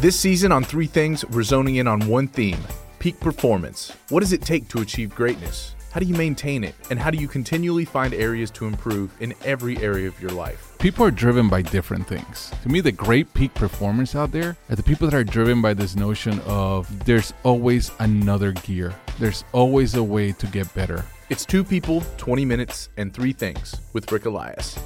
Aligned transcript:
This 0.00 0.18
season 0.18 0.50
on 0.50 0.64
Three 0.64 0.86
Things, 0.86 1.26
we're 1.26 1.42
zoning 1.42 1.76
in 1.76 1.86
on 1.86 2.00
one 2.08 2.26
theme 2.26 2.56
peak 3.00 3.20
performance. 3.20 3.92
What 4.08 4.20
does 4.20 4.32
it 4.32 4.40
take 4.40 4.66
to 4.68 4.80
achieve 4.80 5.14
greatness? 5.14 5.74
How 5.92 6.00
do 6.00 6.06
you 6.06 6.14
maintain 6.14 6.64
it? 6.64 6.74
And 6.88 6.98
how 6.98 7.10
do 7.10 7.18
you 7.18 7.28
continually 7.28 7.84
find 7.84 8.14
areas 8.14 8.50
to 8.52 8.64
improve 8.64 9.14
in 9.20 9.34
every 9.44 9.76
area 9.76 10.08
of 10.08 10.18
your 10.18 10.30
life? 10.30 10.74
People 10.78 11.04
are 11.04 11.10
driven 11.10 11.50
by 11.50 11.60
different 11.60 12.06
things. 12.06 12.50
To 12.62 12.70
me, 12.70 12.80
the 12.80 12.90
great 12.90 13.34
peak 13.34 13.52
performers 13.52 14.14
out 14.14 14.32
there 14.32 14.56
are 14.70 14.76
the 14.76 14.82
people 14.82 15.06
that 15.06 15.14
are 15.14 15.22
driven 15.22 15.60
by 15.60 15.74
this 15.74 15.94
notion 15.94 16.40
of 16.46 17.04
there's 17.04 17.34
always 17.42 17.90
another 17.98 18.52
gear, 18.52 18.94
there's 19.18 19.44
always 19.52 19.96
a 19.96 20.02
way 20.02 20.32
to 20.32 20.46
get 20.46 20.72
better. 20.74 21.04
It's 21.28 21.44
two 21.44 21.62
people, 21.62 22.02
20 22.16 22.46
minutes, 22.46 22.88
and 22.96 23.12
three 23.12 23.34
things 23.34 23.76
with 23.92 24.10
Ric 24.10 24.24
Elias. 24.24 24.78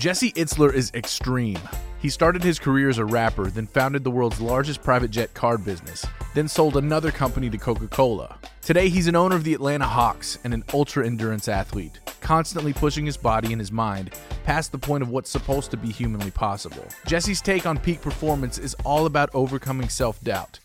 Jesse 0.00 0.32
Itzler 0.32 0.72
is 0.72 0.90
extreme. 0.94 1.58
He 2.00 2.08
started 2.08 2.42
his 2.42 2.58
career 2.58 2.88
as 2.88 2.96
a 2.96 3.04
rapper, 3.04 3.50
then 3.50 3.66
founded 3.66 4.02
the 4.02 4.10
world's 4.10 4.40
largest 4.40 4.82
private 4.82 5.10
jet 5.10 5.34
card 5.34 5.62
business, 5.62 6.06
then 6.32 6.48
sold 6.48 6.78
another 6.78 7.10
company 7.10 7.50
to 7.50 7.58
Coca 7.58 7.86
Cola. 7.86 8.38
Today, 8.62 8.88
he's 8.88 9.08
an 9.08 9.14
owner 9.14 9.36
of 9.36 9.44
the 9.44 9.52
Atlanta 9.52 9.84
Hawks 9.84 10.38
and 10.42 10.54
an 10.54 10.64
ultra 10.72 11.04
endurance 11.04 11.48
athlete, 11.48 12.00
constantly 12.22 12.72
pushing 12.72 13.04
his 13.04 13.18
body 13.18 13.52
and 13.52 13.60
his 13.60 13.70
mind 13.70 14.14
past 14.42 14.72
the 14.72 14.78
point 14.78 15.02
of 15.02 15.10
what's 15.10 15.28
supposed 15.28 15.70
to 15.72 15.76
be 15.76 15.92
humanly 15.92 16.30
possible. 16.30 16.86
Jesse's 17.04 17.42
take 17.42 17.66
on 17.66 17.78
peak 17.78 18.00
performance 18.00 18.56
is 18.56 18.72
all 18.86 19.04
about 19.04 19.28
overcoming 19.34 19.90
self 19.90 20.18
doubt, 20.22 20.60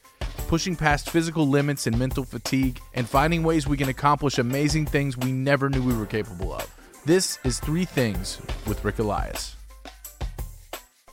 pushing 0.47 0.77
past 0.77 1.09
physical 1.09 1.45
limits 1.45 1.87
and 1.87 1.99
mental 1.99 2.23
fatigue, 2.23 2.79
and 2.93 3.05
finding 3.05 3.43
ways 3.43 3.67
we 3.67 3.75
can 3.75 3.89
accomplish 3.89 4.37
amazing 4.37 4.85
things 4.85 5.17
we 5.17 5.33
never 5.33 5.69
knew 5.69 5.83
we 5.83 5.93
were 5.93 6.05
capable 6.05 6.53
of. 6.53 6.73
This 7.05 7.37
is 7.43 7.59
Three 7.59 7.85
Things 7.85 8.41
with 8.65 8.83
Ric 8.83 8.97
Elias. 8.97 9.55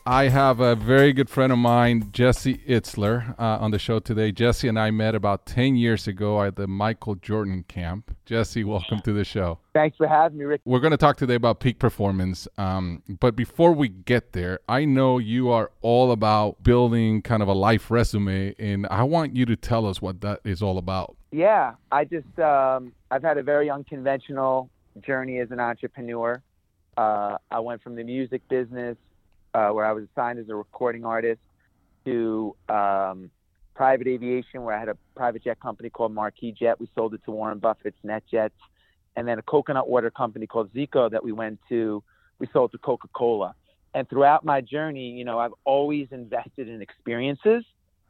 I 0.06 0.28
have 0.28 0.60
a 0.60 0.74
very 0.74 1.12
good 1.12 1.28
friend 1.28 1.52
of 1.52 1.58
mine, 1.58 2.08
Jesse 2.12 2.56
Itzler, 2.66 3.38
uh, 3.38 3.58
on 3.60 3.72
the 3.72 3.78
show 3.78 3.98
today. 3.98 4.32
Jesse 4.32 4.68
and 4.68 4.78
I 4.78 4.90
met 4.90 5.14
about 5.14 5.44
10 5.44 5.76
years 5.76 6.08
ago 6.08 6.42
at 6.42 6.56
the 6.56 6.66
Michael 6.66 7.16
Jordan 7.16 7.66
camp. 7.68 8.16
Jesse, 8.24 8.64
welcome 8.64 9.02
to 9.02 9.12
the 9.12 9.22
show. 9.22 9.58
Thanks 9.74 9.98
for 9.98 10.08
having 10.08 10.38
me, 10.38 10.46
Ric. 10.46 10.62
We're 10.64 10.80
going 10.80 10.92
to 10.92 10.96
talk 10.96 11.18
today 11.18 11.34
about 11.34 11.60
peak 11.60 11.78
performance. 11.78 12.48
Um, 12.56 13.02
but 13.20 13.36
before 13.36 13.72
we 13.72 13.90
get 13.90 14.32
there, 14.32 14.60
I 14.70 14.86
know 14.86 15.18
you 15.18 15.50
are 15.50 15.72
all 15.82 16.10
about 16.10 16.62
building 16.62 17.20
kind 17.20 17.42
of 17.42 17.48
a 17.48 17.52
life 17.52 17.90
resume, 17.90 18.54
and 18.58 18.86
I 18.90 19.02
want 19.02 19.36
you 19.36 19.44
to 19.44 19.56
tell 19.56 19.84
us 19.84 20.00
what 20.00 20.22
that 20.22 20.40
is 20.42 20.62
all 20.62 20.78
about. 20.78 21.18
Yeah, 21.32 21.74
I 21.92 22.06
just, 22.06 22.38
um, 22.38 22.92
I've 23.10 23.22
had 23.22 23.36
a 23.36 23.42
very 23.42 23.68
unconventional 23.68 24.70
journey 25.00 25.38
as 25.38 25.50
an 25.50 25.60
entrepreneur. 25.60 26.42
Uh, 26.96 27.38
I 27.50 27.60
went 27.60 27.82
from 27.82 27.94
the 27.94 28.04
music 28.04 28.46
business 28.48 28.96
uh, 29.54 29.68
where 29.68 29.84
I 29.84 29.92
was 29.92 30.04
assigned 30.12 30.38
as 30.38 30.48
a 30.48 30.54
recording 30.54 31.04
artist, 31.04 31.40
to 32.04 32.56
um, 32.68 33.30
private 33.74 34.06
aviation, 34.06 34.62
where 34.62 34.74
I 34.74 34.78
had 34.80 34.88
a 34.88 34.96
private 35.14 35.44
jet 35.44 35.60
company 35.60 35.88
called 35.88 36.12
Marquis 36.12 36.52
Jet. 36.52 36.80
We 36.80 36.88
sold 36.94 37.14
it 37.14 37.22
to 37.24 37.30
Warren 37.30 37.58
Buffett's 37.58 37.98
NetJets, 38.04 38.50
and 39.16 39.28
then 39.28 39.38
a 39.38 39.42
coconut 39.42 39.88
water 39.88 40.10
company 40.10 40.46
called 40.46 40.72
Zico 40.74 41.10
that 41.10 41.22
we 41.22 41.32
went 41.32 41.60
to. 41.68 42.02
We 42.38 42.48
sold 42.52 42.72
to 42.72 42.78
Coca 42.78 43.08
Cola. 43.14 43.54
And 43.94 44.08
throughout 44.08 44.44
my 44.44 44.62
journey, 44.62 45.10
you 45.10 45.24
know, 45.24 45.38
I've 45.38 45.52
always 45.64 46.08
invested 46.10 46.68
in 46.68 46.82
experiences. 46.82 47.64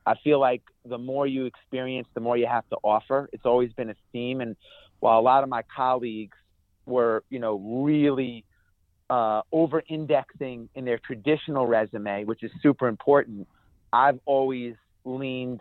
I 0.07 0.15
feel 0.25 0.41
like 0.41 0.63
the 0.85 0.99
more 0.99 1.27
you 1.27 1.45
experience, 1.45 2.09
the 2.15 2.21
more 2.21 2.37
you 2.37 2.47
have 2.47 2.69
to 2.71 2.77
offer. 2.83 3.29
It's 3.33 3.45
always 3.45 3.73
been 3.73 3.91
a 3.91 3.97
theme. 4.13 4.41
And 4.41 4.57
while 5.01 5.19
a 5.19 5.23
lot 5.23 5.43
of 5.43 5.49
my 5.49 5.63
colleagues 5.75 6.37
were, 6.87 7.23
you 7.31 7.39
know, 7.39 7.57
really 7.57 8.45
uh, 9.11 9.43
over 9.53 9.83
indexing 9.89 10.69
in 10.75 10.85
their 10.85 10.99
traditional 10.99 11.67
resume, 11.67 12.25
which 12.25 12.43
is 12.43 12.51
super 12.63 12.89
important, 12.89 13.47
I've 13.93 14.19
always 14.25 14.75
leaned 15.05 15.61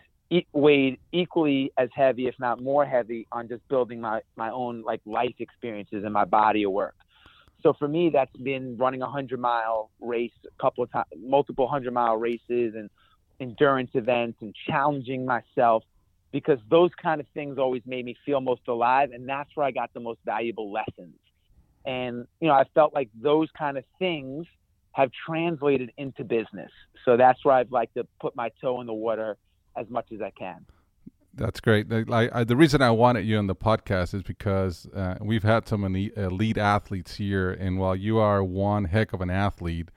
weighed 0.53 0.97
equally 1.11 1.73
as 1.78 1.89
heavy, 1.94 2.28
if 2.28 2.36
not 2.39 2.61
more 2.61 2.86
heavy, 2.86 3.28
on 3.31 3.50
just 3.50 3.67
building 3.67 4.00
my 4.00 4.22
my 4.36 4.50
own 4.50 4.81
like 4.83 5.01
life 5.06 5.35
experiences 5.40 6.03
and 6.06 6.13
my 6.13 6.25
body 6.25 6.63
of 6.63 6.72
work. 6.72 6.96
So 7.62 7.73
for 7.73 7.88
me, 7.88 8.09
that's 8.09 8.35
been 8.38 8.78
running 8.78 9.01
a 9.01 9.09
hundred 9.09 9.40
mile 9.40 9.91
race, 10.00 10.31
a 10.46 10.62
couple 10.62 10.84
of 10.84 10.91
times, 10.91 11.07
multiple 11.19 11.67
hundred 11.67 11.94
mile 11.94 12.16
races, 12.16 12.75
and 12.75 12.90
endurance 13.40 13.91
events, 13.94 14.38
and 14.41 14.56
challenging 14.67 15.25
myself, 15.25 15.84
because 16.31 16.59
those 16.69 16.92
kind 17.02 17.19
of 17.19 17.28
things 17.34 17.58
always 17.58 17.81
made 17.86 18.06
me 18.06 18.16
feel 18.25 18.42
most 18.42 18.68
alive, 18.68 19.12
and 19.12 19.28
that's 19.28 19.50
where 19.56 19.66
I 19.66 19.72
got 19.72 19.94
the 19.94 20.00
most 20.00 20.19
valuable 20.25 20.72
lessons. 20.72 21.16
And, 21.86 22.28
you 22.40 22.47
know, 22.47 22.53
I 22.53 22.66
felt 22.74 22.94
like 22.94 23.09
those 23.19 23.50
kind 23.58 23.78
of 23.78 23.84
things 24.00 24.46
have 24.94 25.09
translated 25.25 25.91
into 25.97 26.24
business. 26.24 26.72
So 27.06 27.18
that's 27.18 27.44
where 27.44 27.56
I'd 27.56 27.72
like 27.72 27.94
to 27.96 28.06
put 28.20 28.36
my 28.36 28.52
toe 28.62 28.81
in 28.81 28.88
the 28.88 28.94
water 28.94 29.38
as 29.75 29.90
much 29.90 30.12
as 30.14 30.22
I 30.22 30.31
can. 30.31 30.66
That's 31.34 31.62
great. 31.62 31.88
I, 31.91 32.44
the 32.44 32.58
reason 32.58 32.81
I 32.81 32.91
wanted 32.91 33.25
you 33.25 33.38
on 33.38 33.47
the 33.47 33.56
podcast 33.56 34.14
is 34.14 34.22
because 34.22 34.86
uh, 34.94 35.16
we've 35.22 35.44
had 35.44 35.66
some 35.66 35.84
elite 35.96 36.58
athletes 36.58 37.16
here, 37.16 37.52
and 37.52 37.80
while 37.80 37.96
you 37.96 38.20
are 38.20 38.44
one 38.44 38.86
heck 38.86 39.14
of 39.14 39.22
an 39.22 39.30
athlete, 39.30 39.90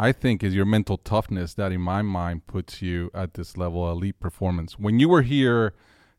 I 0.00 0.12
think 0.12 0.44
is 0.44 0.54
your 0.54 0.64
mental 0.64 0.96
toughness 0.96 1.54
that, 1.54 1.72
in 1.72 1.80
my 1.80 2.02
mind, 2.02 2.46
puts 2.46 2.80
you 2.80 3.10
at 3.14 3.34
this 3.34 3.56
level 3.56 3.84
of 3.84 3.96
elite 3.96 4.20
performance. 4.20 4.78
When 4.78 5.00
you 5.00 5.08
were 5.08 5.22
here 5.22 5.74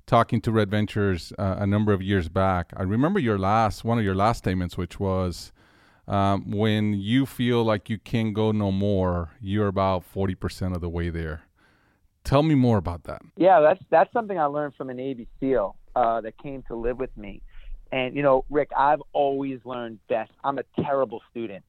talking 0.06 0.42
to 0.42 0.52
Red 0.52 0.70
Ventures 0.70 1.32
uh, 1.40 1.56
a 1.60 1.66
number 1.66 1.94
of 1.94 2.02
years 2.02 2.28
back, 2.28 2.74
I 2.76 2.84
remember 2.84 3.20
your 3.20 3.40
last 3.40 3.86
one 3.86 3.98
of 3.98 4.04
your 4.04 4.16
last 4.16 4.40
statements, 4.40 4.76
which 4.76 5.00
was 5.00 5.54
um, 6.10 6.52
when 6.52 6.94
you 6.94 7.26
feel 7.26 7.64
like 7.64 7.90
you 7.90 8.00
can 8.00 8.34
go 8.34 8.52
no 8.52 8.70
more, 8.70 9.32
you're 9.40 9.68
about 9.68 10.04
forty 10.04 10.36
percent 10.36 10.76
of 10.76 10.82
the 10.82 10.90
way 10.90 11.10
there. 11.10 11.44
Tell 12.26 12.44
me 12.44 12.56
more 12.56 12.78
about 12.78 13.06
that. 13.06 13.22
Yeah, 13.38 13.62
that's 13.62 13.82
that's 13.90 14.12
something 14.12 14.38
I 14.38 14.46
learned 14.46 14.76
from 14.76 14.90
a 14.90 14.94
Navy 14.94 15.30
SEAL 15.40 15.78
uh, 15.96 16.20
that 16.20 16.38
came 16.38 16.64
to 16.64 16.76
live 16.76 17.00
with 17.00 17.16
me. 17.16 17.42
And 17.94 18.14
you 18.14 18.24
know, 18.24 18.44
Ric, 18.50 18.72
I've 18.78 19.02
always 19.14 19.62
learned 19.64 20.00
best. 20.10 20.32
I'm 20.44 20.58
a 20.58 20.64
terrible 20.82 21.22
student. 21.32 21.64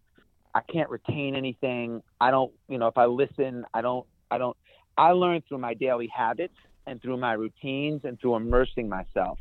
I 0.55 0.61
can't 0.61 0.91
retain 0.91 1.37
anything. 1.37 2.03
I 2.21 2.31
don't, 2.31 2.53
you 2.69 2.79
know, 2.79 2.89
if 2.89 2.99
I 2.99 3.07
listen, 3.07 3.65
I 3.73 3.83
don't, 3.83 4.07
I 4.31 4.39
don't. 4.39 4.57
I 4.97 5.13
learn 5.13 5.43
through 5.49 5.59
my 5.59 5.75
daily 5.75 6.09
habits 6.15 6.55
and 6.87 7.01
through 7.01 7.17
my 7.17 7.33
routines 7.33 8.03
and 8.05 8.21
through 8.21 8.37
immersing 8.37 8.89
myself. 8.89 9.39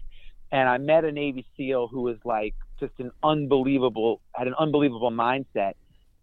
And 0.51 0.69
I 0.69 0.77
met 0.77 1.03
a 1.03 1.11
Navy 1.11 1.45
SEAL 1.57 1.87
who 1.87 2.01
was 2.01 2.17
like 2.23 2.55
just 2.79 2.93
an 2.99 3.11
unbelievable, 3.23 4.21
had 4.33 4.47
an 4.47 4.55
unbelievable 4.57 5.11
mindset. 5.11 5.73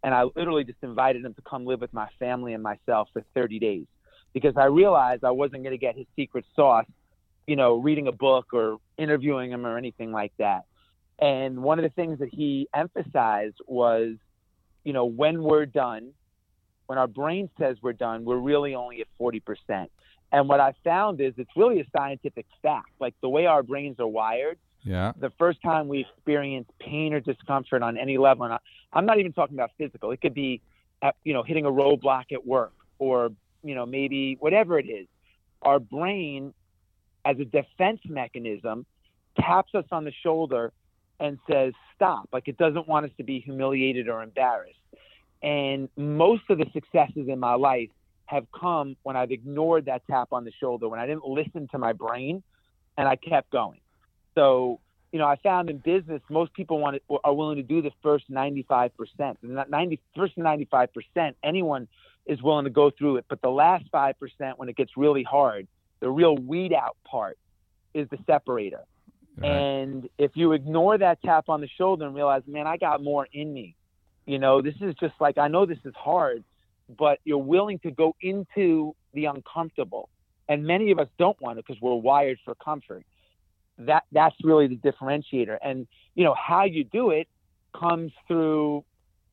And 0.02 0.14
I 0.14 0.24
literally 0.34 0.64
just 0.64 0.78
invited 0.82 1.24
him 1.24 1.34
to 1.34 1.42
come 1.42 1.66
live 1.66 1.80
with 1.80 1.92
my 1.92 2.08
family 2.18 2.54
and 2.54 2.62
myself 2.62 3.08
for 3.12 3.24
30 3.34 3.58
days 3.58 3.86
because 4.32 4.54
I 4.56 4.64
realized 4.64 5.24
I 5.24 5.30
wasn't 5.32 5.62
going 5.62 5.72
to 5.72 5.78
get 5.78 5.96
his 5.96 6.06
secret 6.14 6.44
sauce, 6.54 6.86
you 7.46 7.56
know, 7.56 7.76
reading 7.76 8.06
a 8.06 8.12
book 8.12 8.52
or 8.52 8.78
interviewing 8.98 9.50
him 9.50 9.66
or 9.66 9.76
anything 9.76 10.12
like 10.12 10.32
that. 10.38 10.62
And 11.18 11.62
one 11.62 11.78
of 11.78 11.82
the 11.82 11.90
things 11.90 12.18
that 12.18 12.28
he 12.32 12.68
emphasized 12.74 13.56
was, 13.66 14.16
you 14.86 14.92
know, 14.92 15.04
when 15.04 15.42
we're 15.42 15.66
done, 15.66 16.12
when 16.86 16.96
our 16.96 17.08
brain 17.08 17.50
says 17.58 17.76
we're 17.82 17.92
done, 17.92 18.24
we're 18.24 18.36
really 18.38 18.74
only 18.76 19.00
at 19.00 19.08
40%. 19.20 19.88
And 20.32 20.48
what 20.48 20.60
I 20.60 20.74
found 20.84 21.20
is 21.20 21.34
it's 21.36 21.50
really 21.56 21.80
a 21.80 21.86
scientific 21.96 22.46
fact. 22.62 22.90
Like 23.00 23.14
the 23.20 23.28
way 23.28 23.46
our 23.46 23.62
brains 23.62 23.98
are 23.98 24.06
wired, 24.06 24.58
yeah. 24.86 25.10
The 25.18 25.32
first 25.36 25.60
time 25.62 25.88
we 25.88 26.06
experience 26.14 26.68
pain 26.78 27.12
or 27.12 27.18
discomfort 27.18 27.82
on 27.82 27.98
any 27.98 28.18
level, 28.18 28.44
and 28.44 28.54
I, 28.54 28.58
I'm 28.92 29.04
not 29.04 29.18
even 29.18 29.32
talking 29.32 29.56
about 29.56 29.72
physical. 29.76 30.12
It 30.12 30.20
could 30.20 30.32
be, 30.32 30.62
at, 31.02 31.16
you 31.24 31.34
know, 31.34 31.42
hitting 31.42 31.66
a 31.66 31.70
roadblock 31.70 32.26
at 32.30 32.46
work, 32.46 32.72
or 33.00 33.32
you 33.64 33.74
know, 33.74 33.84
maybe 33.84 34.36
whatever 34.38 34.78
it 34.78 34.86
is. 34.86 35.08
Our 35.62 35.80
brain, 35.80 36.54
as 37.24 37.36
a 37.40 37.44
defense 37.44 38.00
mechanism, 38.08 38.86
taps 39.36 39.74
us 39.74 39.86
on 39.90 40.04
the 40.04 40.12
shoulder 40.22 40.72
and 41.20 41.38
says, 41.50 41.72
"Stop!" 41.94 42.28
Like 42.32 42.48
it 42.48 42.58
doesn't 42.58 42.86
want 42.86 43.06
us 43.06 43.12
to 43.18 43.24
be 43.24 43.40
humiliated 43.40 44.08
or 44.08 44.22
embarrassed. 44.22 44.78
And 45.42 45.88
most 45.96 46.42
of 46.48 46.58
the 46.58 46.66
successes 46.72 47.28
in 47.28 47.38
my 47.38 47.54
life 47.54 47.90
have 48.26 48.46
come 48.58 48.96
when 49.02 49.16
I've 49.16 49.30
ignored 49.30 49.86
that 49.86 50.02
tap 50.10 50.28
on 50.32 50.44
the 50.44 50.52
shoulder, 50.58 50.88
when 50.88 50.98
I 50.98 51.06
didn't 51.06 51.24
listen 51.24 51.68
to 51.68 51.78
my 51.78 51.92
brain 51.92 52.42
and 52.98 53.06
I 53.06 53.16
kept 53.16 53.50
going. 53.50 53.80
So, 54.34 54.80
you 55.12 55.18
know, 55.18 55.26
I 55.26 55.36
found 55.36 55.70
in 55.70 55.78
business, 55.78 56.20
most 56.28 56.52
people 56.52 56.78
want 56.78 57.00
to, 57.08 57.18
are 57.22 57.32
willing 57.32 57.56
to 57.56 57.62
do 57.62 57.80
the 57.80 57.92
first 58.02 58.30
95%. 58.30 58.90
And 59.42 59.56
that 59.56 59.70
90, 59.70 60.00
first 60.16 60.36
95%, 60.36 60.88
anyone 61.42 61.88
is 62.26 62.42
willing 62.42 62.64
to 62.64 62.70
go 62.70 62.90
through 62.90 63.18
it. 63.18 63.26
But 63.28 63.40
the 63.40 63.50
last 63.50 63.84
5%, 63.92 64.14
when 64.56 64.68
it 64.68 64.76
gets 64.76 64.96
really 64.96 65.22
hard, 65.22 65.68
the 66.00 66.10
real 66.10 66.36
weed 66.36 66.72
out 66.72 66.96
part 67.04 67.38
is 67.94 68.08
the 68.10 68.18
separator. 68.26 68.84
Right. 69.36 69.50
And 69.50 70.08
if 70.18 70.32
you 70.34 70.52
ignore 70.52 70.96
that 70.98 71.22
tap 71.22 71.48
on 71.48 71.60
the 71.60 71.68
shoulder 71.68 72.06
and 72.06 72.14
realize, 72.14 72.42
man, 72.46 72.66
I 72.66 72.76
got 72.76 73.02
more 73.02 73.26
in 73.32 73.52
me, 73.52 73.76
you 74.24 74.38
know, 74.38 74.62
this 74.62 74.74
is 74.80 74.94
just 74.96 75.14
like, 75.20 75.38
I 75.38 75.48
know 75.48 75.66
this 75.66 75.78
is 75.84 75.94
hard 75.94 76.42
but 76.88 77.18
you're 77.24 77.38
willing 77.38 77.78
to 77.80 77.90
go 77.90 78.14
into 78.20 78.94
the 79.14 79.26
uncomfortable. 79.26 80.08
And 80.48 80.64
many 80.64 80.90
of 80.92 80.98
us 80.98 81.08
don't 81.18 81.40
want 81.40 81.58
it 81.58 81.66
because 81.66 81.80
we're 81.82 81.94
wired 81.94 82.38
for 82.44 82.54
comfort. 82.54 83.04
That 83.78 84.04
that's 84.12 84.36
really 84.42 84.68
the 84.68 84.76
differentiator. 84.76 85.58
And 85.62 85.86
you 86.14 86.24
know 86.24 86.34
how 86.34 86.64
you 86.64 86.84
do 86.84 87.10
it 87.10 87.28
comes 87.78 88.12
through. 88.26 88.84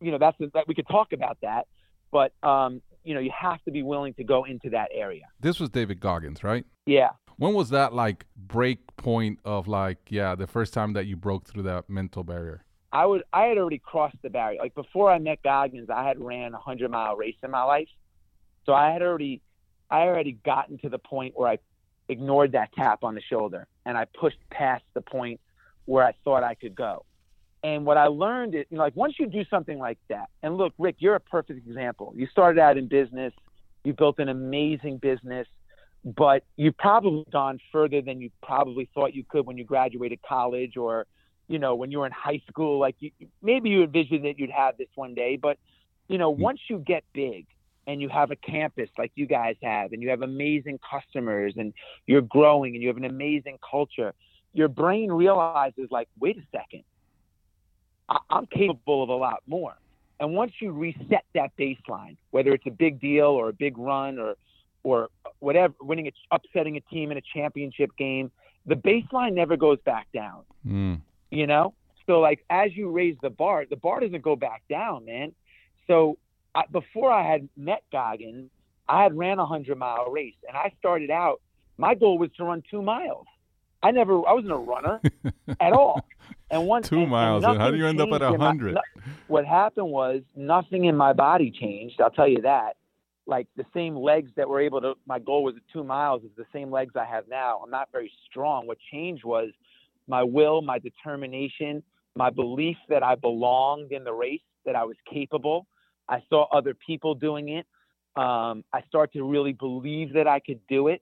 You 0.01 0.11
know 0.11 0.17
that's 0.17 0.37
that 0.53 0.67
we 0.67 0.73
could 0.73 0.87
talk 0.87 1.13
about 1.13 1.37
that, 1.43 1.67
but 2.11 2.33
um, 2.41 2.81
you 3.03 3.13
know 3.13 3.19
you 3.19 3.31
have 3.39 3.63
to 3.63 3.71
be 3.71 3.83
willing 3.83 4.15
to 4.15 4.23
go 4.23 4.43
into 4.43 4.71
that 4.71 4.89
area. 4.91 5.25
This 5.39 5.59
was 5.59 5.69
David 5.69 5.99
Goggins, 5.99 6.43
right? 6.43 6.65
Yeah. 6.85 7.11
When 7.37 7.53
was 7.53 7.69
that 7.69 7.93
like 7.93 8.25
break 8.35 8.95
point 8.97 9.39
of 9.43 9.67
like 9.67 9.99
yeah 10.09 10.35
the 10.35 10.47
first 10.47 10.73
time 10.73 10.93
that 10.93 11.05
you 11.05 11.15
broke 11.15 11.45
through 11.45 11.63
that 11.63 11.89
mental 11.89 12.23
barrier? 12.23 12.63
I 12.91 13.05
would 13.05 13.23
I 13.33 13.45
had 13.45 13.57
already 13.57 13.79
crossed 13.79 14.17
the 14.21 14.29
barrier. 14.29 14.59
Like 14.59 14.75
before 14.75 15.11
I 15.11 15.19
met 15.19 15.41
Goggins, 15.43 15.89
I 15.89 16.07
had 16.07 16.19
ran 16.19 16.53
a 16.53 16.59
hundred 16.59 16.91
mile 16.91 17.15
race 17.15 17.35
in 17.43 17.51
my 17.51 17.63
life, 17.63 17.89
so 18.65 18.73
I 18.73 18.91
had 18.91 19.01
already 19.01 19.41
I 19.89 20.01
already 20.01 20.33
gotten 20.45 20.77
to 20.79 20.89
the 20.89 20.99
point 20.99 21.33
where 21.35 21.49
I 21.49 21.57
ignored 22.09 22.51
that 22.53 22.73
tap 22.73 23.03
on 23.03 23.15
the 23.15 23.21
shoulder 23.21 23.67
and 23.85 23.97
I 23.97 24.05
pushed 24.05 24.37
past 24.49 24.83
the 24.93 25.01
point 25.01 25.39
where 25.85 26.05
I 26.05 26.13
thought 26.23 26.43
I 26.43 26.55
could 26.55 26.75
go. 26.75 27.05
And 27.63 27.85
what 27.85 27.97
I 27.97 28.07
learned 28.07 28.55
is, 28.55 28.65
you 28.69 28.77
know, 28.77 28.83
like 28.83 28.95
once 28.95 29.15
you 29.17 29.27
do 29.27 29.45
something 29.49 29.77
like 29.77 29.97
that, 30.09 30.29
and 30.41 30.57
look, 30.57 30.73
Ric, 30.77 30.97
you're 30.99 31.15
a 31.15 31.19
perfect 31.19 31.65
example. 31.65 32.13
You 32.15 32.27
started 32.27 32.59
out 32.59 32.77
in 32.77 32.87
business, 32.87 33.33
you 33.83 33.93
built 33.93 34.19
an 34.19 34.29
amazing 34.29 34.97
business, 34.97 35.47
but 36.03 36.43
you've 36.57 36.77
probably 36.77 37.25
gone 37.31 37.59
further 37.71 38.01
than 38.01 38.19
you 38.21 38.29
probably 38.41 38.89
thought 38.93 39.13
you 39.13 39.23
could 39.23 39.45
when 39.45 39.57
you 39.57 39.63
graduated 39.63 40.21
college 40.21 40.77
or, 40.77 41.05
you 41.47 41.59
know, 41.59 41.75
when 41.75 41.91
you 41.91 41.99
were 41.99 42.05
in 42.05 42.11
high 42.11 42.41
school. 42.49 42.79
Like 42.79 42.95
you, 42.99 43.11
maybe 43.41 43.69
you 43.69 43.83
envisioned 43.83 44.25
that 44.25 44.37
you'd 44.37 44.49
have 44.51 44.77
this 44.77 44.89
one 44.95 45.13
day, 45.13 45.37
but, 45.37 45.57
you 46.07 46.17
know, 46.17 46.31
mm-hmm. 46.33 46.43
once 46.43 46.59
you 46.69 46.79
get 46.79 47.03
big 47.13 47.45
and 47.87 48.01
you 48.01 48.09
have 48.09 48.31
a 48.31 48.35
campus 48.35 48.89
like 48.97 49.11
you 49.15 49.25
guys 49.25 49.55
have, 49.61 49.91
and 49.91 50.01
you 50.01 50.09
have 50.09 50.21
amazing 50.21 50.79
customers, 50.89 51.53
and 51.57 51.73
you're 52.07 52.21
growing, 52.21 52.75
and 52.75 52.81
you 52.81 52.87
have 52.87 52.95
an 52.95 53.03
amazing 53.03 53.57
culture, 53.69 54.13
your 54.53 54.69
brain 54.69 55.11
realizes, 55.11 55.89
like, 55.91 56.07
wait 56.19 56.37
a 56.37 56.43
second 56.51 56.83
I- 58.09 58.19
I'm 58.29 58.45
capable 58.47 59.03
of 59.03 59.09
a 59.09 59.15
lot 59.15 59.41
more. 59.47 59.75
And 60.19 60.33
once 60.33 60.53
you 60.59 60.71
reset 60.71 61.25
that 61.33 61.51
baseline, 61.57 62.15
whether 62.31 62.53
it's 62.53 62.65
a 62.65 62.71
big 62.71 62.99
deal 62.99 63.25
or 63.25 63.49
a 63.49 63.53
big 63.53 63.77
run 63.77 64.19
or 64.19 64.35
or 64.83 65.09
whatever, 65.39 65.73
winning, 65.81 66.07
a, 66.07 66.11
upsetting 66.31 66.77
a 66.77 66.81
team 66.81 67.11
in 67.11 67.17
a 67.17 67.21
championship 67.33 67.89
game, 67.97 68.31
the 68.65 68.75
baseline 68.75 69.33
never 69.33 69.57
goes 69.57 69.79
back 69.85 70.07
down. 70.13 70.43
Mm. 70.65 71.01
You 71.31 71.47
know, 71.47 71.73
so 72.05 72.19
like 72.19 72.43
as 72.49 72.75
you 72.75 72.89
raise 72.91 73.15
the 73.21 73.29
bar, 73.29 73.65
the 73.69 73.75
bar 73.75 73.99
doesn't 74.01 74.21
go 74.21 74.35
back 74.35 74.63
down, 74.69 75.05
man. 75.05 75.33
So 75.87 76.17
I, 76.55 76.63
before 76.71 77.11
I 77.11 77.29
had 77.29 77.49
met 77.57 77.83
Goggins, 77.91 78.49
I 78.87 79.03
had 79.03 79.17
ran 79.17 79.39
a 79.39 79.45
hundred 79.45 79.77
mile 79.77 80.09
race, 80.11 80.35
and 80.47 80.55
I 80.55 80.71
started 80.79 81.09
out. 81.09 81.41
My 81.77 81.95
goal 81.95 82.17
was 82.19 82.29
to 82.37 82.43
run 82.43 82.61
two 82.69 82.81
miles. 82.81 83.25
I 83.81 83.91
never, 83.91 84.13
I 84.27 84.33
wasn't 84.33 84.53
a 84.53 84.57
runner 84.57 85.01
at 85.59 85.73
all. 85.73 86.05
And 86.51 86.67
one 86.67 86.83
Two 86.83 87.01
and- 87.01 87.09
miles, 87.09 87.43
And 87.43 87.57
how 87.59 87.71
do 87.71 87.77
you 87.77 87.87
end 87.87 87.99
up 87.99 88.11
at 88.11 88.21
my- 88.21 88.29
100? 88.29 88.77
what 89.27 89.45
happened 89.45 89.87
was 89.87 90.21
nothing 90.35 90.85
in 90.85 90.95
my 90.95 91.11
body 91.13 91.49
changed. 91.51 91.99
I'll 91.99 92.11
tell 92.11 92.27
you 92.27 92.41
that. 92.43 92.77
Like 93.25 93.47
the 93.55 93.65
same 93.73 93.95
legs 93.95 94.31
that 94.35 94.47
were 94.47 94.59
able 94.59 94.81
to. 94.81 94.95
My 95.07 95.19
goal 95.19 95.43
was 95.43 95.55
two 95.71 95.83
miles. 95.83 96.23
Is 96.23 96.31
the 96.35 96.45
same 96.51 96.71
legs 96.71 96.93
I 96.95 97.05
have 97.05 97.27
now. 97.29 97.61
I'm 97.63 97.69
not 97.69 97.89
very 97.91 98.11
strong. 98.29 98.67
What 98.67 98.77
changed 98.91 99.23
was 99.23 99.49
my 100.07 100.23
will, 100.23 100.61
my 100.61 100.79
determination, 100.79 101.83
my 102.15 102.29
belief 102.29 102.77
that 102.89 103.03
I 103.03 103.15
belonged 103.15 103.91
in 103.91 104.03
the 104.03 104.13
race, 104.13 104.41
that 104.65 104.75
I 104.75 104.83
was 104.83 104.97
capable. 105.11 105.67
I 106.09 106.21
saw 106.29 106.47
other 106.51 106.73
people 106.73 107.15
doing 107.15 107.49
it. 107.49 107.65
Um, 108.15 108.63
I 108.73 108.81
started 108.87 109.17
to 109.17 109.23
really 109.23 109.53
believe 109.53 110.13
that 110.13 110.27
I 110.27 110.39
could 110.39 110.59
do 110.67 110.89
it, 110.89 111.01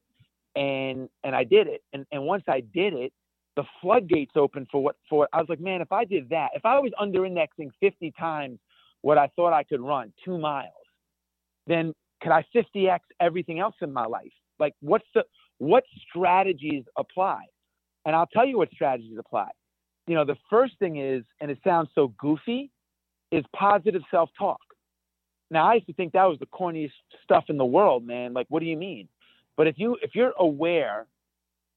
and 0.55 1.09
and 1.23 1.35
I 1.35 1.43
did 1.43 1.67
it. 1.67 1.81
And 1.93 2.05
and 2.11 2.23
once 2.23 2.43
I 2.47 2.61
did 2.61 2.93
it, 2.93 3.11
the 3.55 3.63
floodgates 3.81 4.33
opened 4.35 4.67
for 4.71 4.81
what 4.81 4.95
for 5.09 5.19
what 5.19 5.29
I 5.33 5.39
was 5.39 5.49
like, 5.49 5.59
man, 5.59 5.81
if 5.81 5.91
I 5.91 6.05
did 6.05 6.29
that, 6.29 6.51
if 6.55 6.65
I 6.65 6.79
was 6.79 6.91
under 6.99 7.25
indexing 7.25 7.71
50 7.79 8.13
times 8.17 8.59
what 9.01 9.17
I 9.17 9.27
thought 9.35 9.51
I 9.51 9.63
could 9.63 9.81
run, 9.81 10.13
two 10.23 10.37
miles, 10.37 10.71
then 11.67 11.93
could 12.21 12.31
I 12.31 12.45
50x 12.55 12.99
everything 13.19 13.59
else 13.59 13.75
in 13.81 13.91
my 13.91 14.05
life? 14.05 14.31
Like 14.59 14.73
what's 14.81 15.05
the 15.13 15.23
what 15.57 15.83
strategies 16.09 16.83
apply? 16.97 17.41
And 18.05 18.15
I'll 18.15 18.27
tell 18.27 18.45
you 18.45 18.57
what 18.57 18.71
strategies 18.71 19.17
apply. 19.19 19.49
You 20.07 20.15
know, 20.15 20.25
the 20.25 20.37
first 20.49 20.73
thing 20.79 20.97
is, 20.97 21.23
and 21.39 21.51
it 21.51 21.59
sounds 21.63 21.89
so 21.93 22.13
goofy, 22.17 22.71
is 23.31 23.45
positive 23.55 24.01
self-talk. 24.09 24.59
Now 25.51 25.69
I 25.69 25.75
used 25.75 25.87
to 25.87 25.93
think 25.93 26.13
that 26.13 26.25
was 26.25 26.39
the 26.39 26.47
corniest 26.47 26.91
stuff 27.23 27.45
in 27.49 27.57
the 27.57 27.65
world, 27.65 28.05
man. 28.05 28.33
Like, 28.33 28.47
what 28.49 28.61
do 28.61 28.65
you 28.65 28.77
mean? 28.77 29.07
But 29.57 29.67
if 29.67 29.75
you 29.77 29.97
if 30.01 30.15
you're 30.15 30.33
aware 30.39 31.05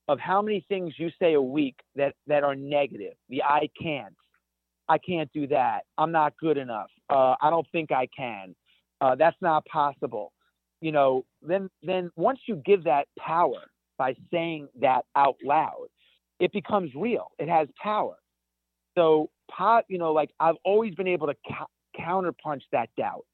of 0.08 0.19
how 0.20 0.43
many 0.43 0.64
things 0.69 0.94
you 0.99 1.11
say 1.19 1.35
a 1.35 1.43
week 1.43 1.76
that 1.97 2.14
that 2.26 2.44
are 2.44 2.55
negative, 2.55 3.14
the 3.29 3.43
I 3.43 3.69
can't, 3.81 4.14
I 4.88 4.99
can't 4.99 5.31
do 5.32 5.47
that, 5.49 5.81
I'm 5.99 6.12
not 6.12 6.35
good 6.38 6.56
enough, 6.56 6.90
uh, 7.11 7.35
I 7.40 7.50
don't 7.50 7.67
think 7.73 7.90
I 7.90 8.06
can, 8.17 8.55
uh, 9.04 9.14
that's 9.14 9.36
not 9.42 9.66
possible. 9.66 10.32
You 10.80 10.92
know, 10.92 11.24
then 11.42 11.68
then 11.82 12.10
once 12.16 12.38
you 12.46 12.56
give 12.64 12.84
that 12.84 13.06
power 13.18 13.60
by 13.98 14.16
saying 14.32 14.68
that 14.80 15.04
out 15.14 15.36
loud, 15.44 15.88
it 16.40 16.52
becomes 16.52 16.90
real. 16.96 17.28
It 17.38 17.48
has 17.48 17.68
power. 17.82 18.16
So, 18.96 19.28
pot, 19.50 19.84
you 19.88 19.98
know, 19.98 20.12
like 20.12 20.30
I've 20.40 20.56
always 20.64 20.94
been 20.94 21.06
able 21.06 21.26
to 21.26 21.34
cou- 21.46 22.00
counterpunch 22.00 22.62
that 22.72 22.88
doubt. 22.96 23.26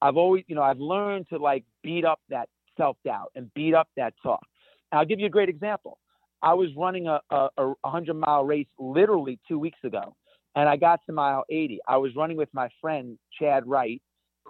I've 0.00 0.16
always, 0.16 0.44
you 0.46 0.54
know, 0.54 0.62
I've 0.62 0.78
learned 0.78 1.26
to 1.30 1.38
like 1.38 1.64
beat 1.82 2.04
up 2.04 2.20
that 2.28 2.48
self 2.76 2.96
doubt 3.04 3.32
and 3.34 3.52
beat 3.54 3.74
up 3.74 3.88
that 3.96 4.14
talk. 4.22 4.46
And 4.92 5.00
I'll 5.00 5.06
give 5.06 5.18
you 5.18 5.26
a 5.26 5.30
great 5.30 5.48
example. 5.48 5.98
I 6.42 6.54
was 6.54 6.68
running 6.76 7.08
a, 7.08 7.20
a, 7.30 7.48
a 7.58 7.66
100 7.82 8.14
mile 8.14 8.44
race 8.44 8.68
literally 8.78 9.40
two 9.48 9.58
weeks 9.58 9.78
ago, 9.84 10.14
and 10.54 10.68
I 10.68 10.76
got 10.76 11.00
to 11.06 11.12
mile 11.12 11.44
80. 11.50 11.80
I 11.88 11.96
was 11.96 12.14
running 12.14 12.36
with 12.36 12.48
my 12.52 12.68
friend 12.80 13.18
Chad 13.38 13.66
Wright, 13.66 14.00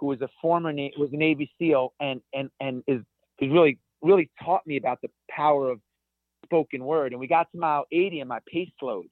who 0.03 0.07
was 0.07 0.21
a 0.21 0.27
former 0.41 0.73
Na- 0.73 0.89
was 0.97 1.13
a 1.13 1.15
Navy 1.15 1.49
SEAL, 1.57 1.93
and 2.01 2.19
and 2.33 2.49
and 2.59 2.83
is 2.87 2.99
he's 3.37 3.49
really 3.49 3.79
really 4.01 4.29
taught 4.43 4.67
me 4.67 4.75
about 4.75 4.99
the 5.01 5.07
power 5.29 5.69
of 5.69 5.79
spoken 6.43 6.83
word. 6.83 7.13
And 7.13 7.21
we 7.21 7.27
got 7.27 7.49
to 7.53 7.57
mile 7.57 7.85
80, 7.89 8.19
and 8.19 8.27
my 8.27 8.39
pace 8.45 8.69
slowed. 8.81 9.05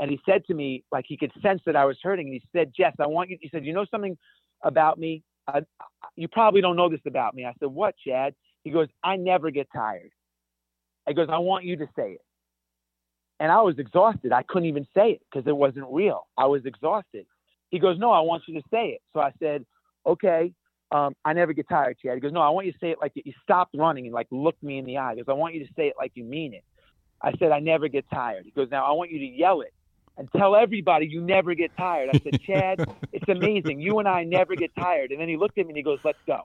And 0.00 0.10
he 0.10 0.18
said 0.24 0.46
to 0.46 0.54
me, 0.54 0.82
like 0.90 1.04
he 1.06 1.18
could 1.18 1.30
sense 1.42 1.60
that 1.66 1.76
I 1.76 1.84
was 1.84 1.98
hurting. 2.02 2.28
And 2.28 2.32
he 2.32 2.42
said, 2.56 2.72
Jess, 2.74 2.94
I 2.98 3.06
want 3.06 3.28
you. 3.28 3.36
He 3.38 3.50
said, 3.50 3.66
you 3.66 3.74
know 3.74 3.84
something 3.90 4.16
about 4.64 4.98
me? 4.98 5.22
I, 5.46 5.60
you 6.16 6.26
probably 6.26 6.62
don't 6.62 6.76
know 6.76 6.88
this 6.88 7.02
about 7.06 7.34
me. 7.34 7.44
I 7.44 7.52
said, 7.60 7.68
what, 7.68 7.94
Chad? 8.02 8.34
He 8.64 8.70
goes, 8.70 8.88
I 9.04 9.16
never 9.16 9.50
get 9.50 9.68
tired. 9.74 10.10
He 11.06 11.12
goes, 11.12 11.28
I 11.30 11.36
want 11.36 11.66
you 11.66 11.76
to 11.76 11.86
say 11.94 12.12
it. 12.12 12.22
And 13.40 13.52
I 13.52 13.60
was 13.60 13.78
exhausted. 13.78 14.32
I 14.32 14.42
couldn't 14.42 14.68
even 14.68 14.86
say 14.96 15.10
it 15.10 15.22
because 15.30 15.46
it 15.46 15.54
wasn't 15.54 15.86
real. 15.90 16.28
I 16.38 16.46
was 16.46 16.64
exhausted. 16.64 17.26
He 17.68 17.78
goes, 17.78 17.98
No, 17.98 18.10
I 18.10 18.20
want 18.20 18.44
you 18.46 18.54
to 18.54 18.66
say 18.70 18.88
it. 18.88 19.02
So 19.12 19.20
I 19.20 19.32
said, 19.38 19.66
Okay, 20.06 20.52
um, 20.92 21.14
I 21.24 21.32
never 21.32 21.52
get 21.52 21.68
tired, 21.68 21.98
Chad. 22.02 22.14
He 22.14 22.20
goes, 22.20 22.32
No, 22.32 22.40
I 22.40 22.50
want 22.50 22.66
you 22.66 22.72
to 22.72 22.78
say 22.78 22.90
it 22.90 22.98
like 23.00 23.12
you 23.14 23.32
stopped 23.42 23.74
running 23.76 24.06
and 24.06 24.14
like 24.14 24.26
look 24.30 24.56
me 24.62 24.78
in 24.78 24.84
the 24.84 24.98
eye. 24.98 25.14
He 25.14 25.22
goes, 25.22 25.26
I 25.28 25.34
want 25.34 25.54
you 25.54 25.66
to 25.66 25.72
say 25.76 25.88
it 25.88 25.94
like 25.98 26.12
you 26.14 26.24
mean 26.24 26.54
it. 26.54 26.64
I 27.22 27.32
said, 27.38 27.52
I 27.52 27.60
never 27.60 27.88
get 27.88 28.06
tired. 28.12 28.44
He 28.44 28.50
goes, 28.50 28.68
Now 28.70 28.84
I 28.86 28.92
want 28.92 29.10
you 29.10 29.18
to 29.20 29.26
yell 29.26 29.60
it 29.60 29.72
and 30.16 30.28
tell 30.36 30.56
everybody 30.56 31.06
you 31.06 31.20
never 31.20 31.54
get 31.54 31.76
tired. 31.76 32.10
I 32.12 32.18
said, 32.18 32.40
Chad, 32.40 32.86
it's 33.12 33.28
amazing. 33.28 33.80
You 33.80 33.98
and 33.98 34.08
I 34.08 34.24
never 34.24 34.56
get 34.56 34.74
tired. 34.74 35.12
And 35.12 35.20
then 35.20 35.28
he 35.28 35.36
looked 35.36 35.58
at 35.58 35.66
me 35.66 35.70
and 35.70 35.76
he 35.76 35.82
goes, 35.82 36.00
Let's 36.04 36.18
go. 36.26 36.40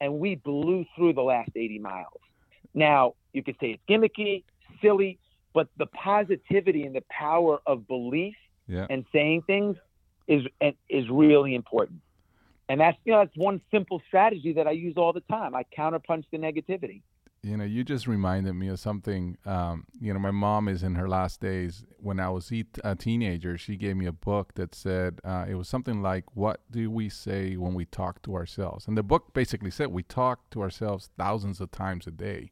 And 0.00 0.18
we 0.18 0.36
blew 0.36 0.84
through 0.94 1.14
the 1.14 1.22
last 1.22 1.50
80 1.56 1.78
miles. 1.78 2.20
Now, 2.74 3.14
you 3.32 3.42
could 3.42 3.56
say 3.60 3.70
it's 3.70 3.82
gimmicky, 3.88 4.44
silly, 4.82 5.18
but 5.54 5.68
the 5.78 5.86
positivity 5.86 6.82
and 6.84 6.94
the 6.94 7.04
power 7.10 7.60
of 7.66 7.86
belief 7.88 8.36
Yeah. 8.68 8.86
and 8.88 9.04
saying 9.12 9.42
things 9.46 9.76
is 10.26 10.42
is 10.88 11.08
really 11.10 11.54
important. 11.54 12.00
And 12.68 12.80
that's 12.80 12.98
you 13.04 13.12
know 13.12 13.20
that's 13.20 13.36
one 13.36 13.60
simple 13.70 14.02
strategy 14.08 14.52
that 14.54 14.66
I 14.66 14.72
use 14.72 14.94
all 14.96 15.12
the 15.12 15.20
time. 15.20 15.54
I 15.54 15.64
counterpunch 15.76 16.24
the 16.32 16.38
negativity. 16.38 17.02
You 17.42 17.56
know, 17.56 17.64
you 17.64 17.84
just 17.84 18.08
reminded 18.08 18.54
me 18.54 18.66
of 18.68 18.80
something. 18.80 19.38
Um, 19.46 19.86
you 20.00 20.12
know, 20.12 20.18
my 20.18 20.32
mom 20.32 20.66
is 20.66 20.82
in 20.82 20.96
her 20.96 21.08
last 21.08 21.40
days. 21.40 21.84
When 21.98 22.18
I 22.18 22.28
was 22.28 22.50
a 22.82 22.96
teenager, 22.96 23.56
she 23.56 23.76
gave 23.76 23.96
me 23.96 24.06
a 24.06 24.12
book 24.12 24.54
that 24.54 24.74
said 24.74 25.20
uh, 25.22 25.44
it 25.48 25.54
was 25.54 25.68
something 25.68 26.02
like, 26.02 26.24
"What 26.34 26.60
do 26.72 26.90
we 26.90 27.08
say 27.08 27.56
when 27.56 27.74
we 27.74 27.84
talk 27.84 28.20
to 28.22 28.34
ourselves?" 28.34 28.88
And 28.88 28.98
the 28.98 29.04
book 29.04 29.32
basically 29.32 29.70
said 29.70 29.88
we 29.88 30.02
talk 30.02 30.50
to 30.50 30.62
ourselves 30.62 31.10
thousands 31.16 31.60
of 31.60 31.70
times 31.70 32.08
a 32.08 32.10
day, 32.10 32.50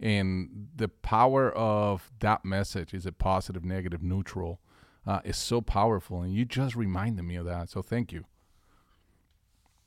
and 0.00 0.68
the 0.74 0.88
power 0.88 1.52
of 1.52 2.10
that 2.18 2.44
message 2.44 2.94
is 2.94 3.06
it 3.06 3.18
positive, 3.18 3.64
negative, 3.64 4.02
neutral, 4.02 4.58
uh, 5.06 5.20
is 5.24 5.36
so 5.36 5.60
powerful. 5.60 6.22
And 6.22 6.34
you 6.34 6.44
just 6.44 6.74
reminded 6.74 7.22
me 7.22 7.36
of 7.36 7.44
that. 7.44 7.70
So 7.70 7.80
thank 7.80 8.12
you. 8.12 8.24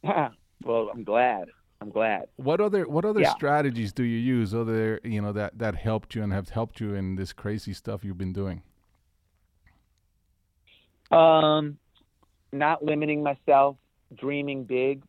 well, 0.64 0.90
I'm 0.94 1.04
glad. 1.04 1.50
I'm 1.82 1.90
glad. 1.90 2.26
What 2.38 2.62
other 2.62 2.88
what 2.88 3.06
other 3.06 3.22
Yeah. 3.22 3.32
strategies 3.32 3.92
do 3.92 4.04
you 4.04 4.18
use 4.18 4.54
other 4.54 5.00
you 5.04 5.22
know 5.22 5.34
that 5.34 5.58
that 5.58 5.76
helped 5.76 6.16
you 6.16 6.24
and 6.24 6.32
have 6.32 6.50
helped 6.50 6.80
you 6.80 6.94
in 6.94 7.16
this 7.16 7.34
crazy 7.34 7.74
stuff 7.74 8.04
you've 8.04 8.18
been 8.18 8.34
doing? 8.34 8.64
Um, 11.12 11.78
not 12.52 12.84
limiting 12.84 13.24
myself, 13.24 13.78
dreaming 14.18 14.64
big. 14.64 15.04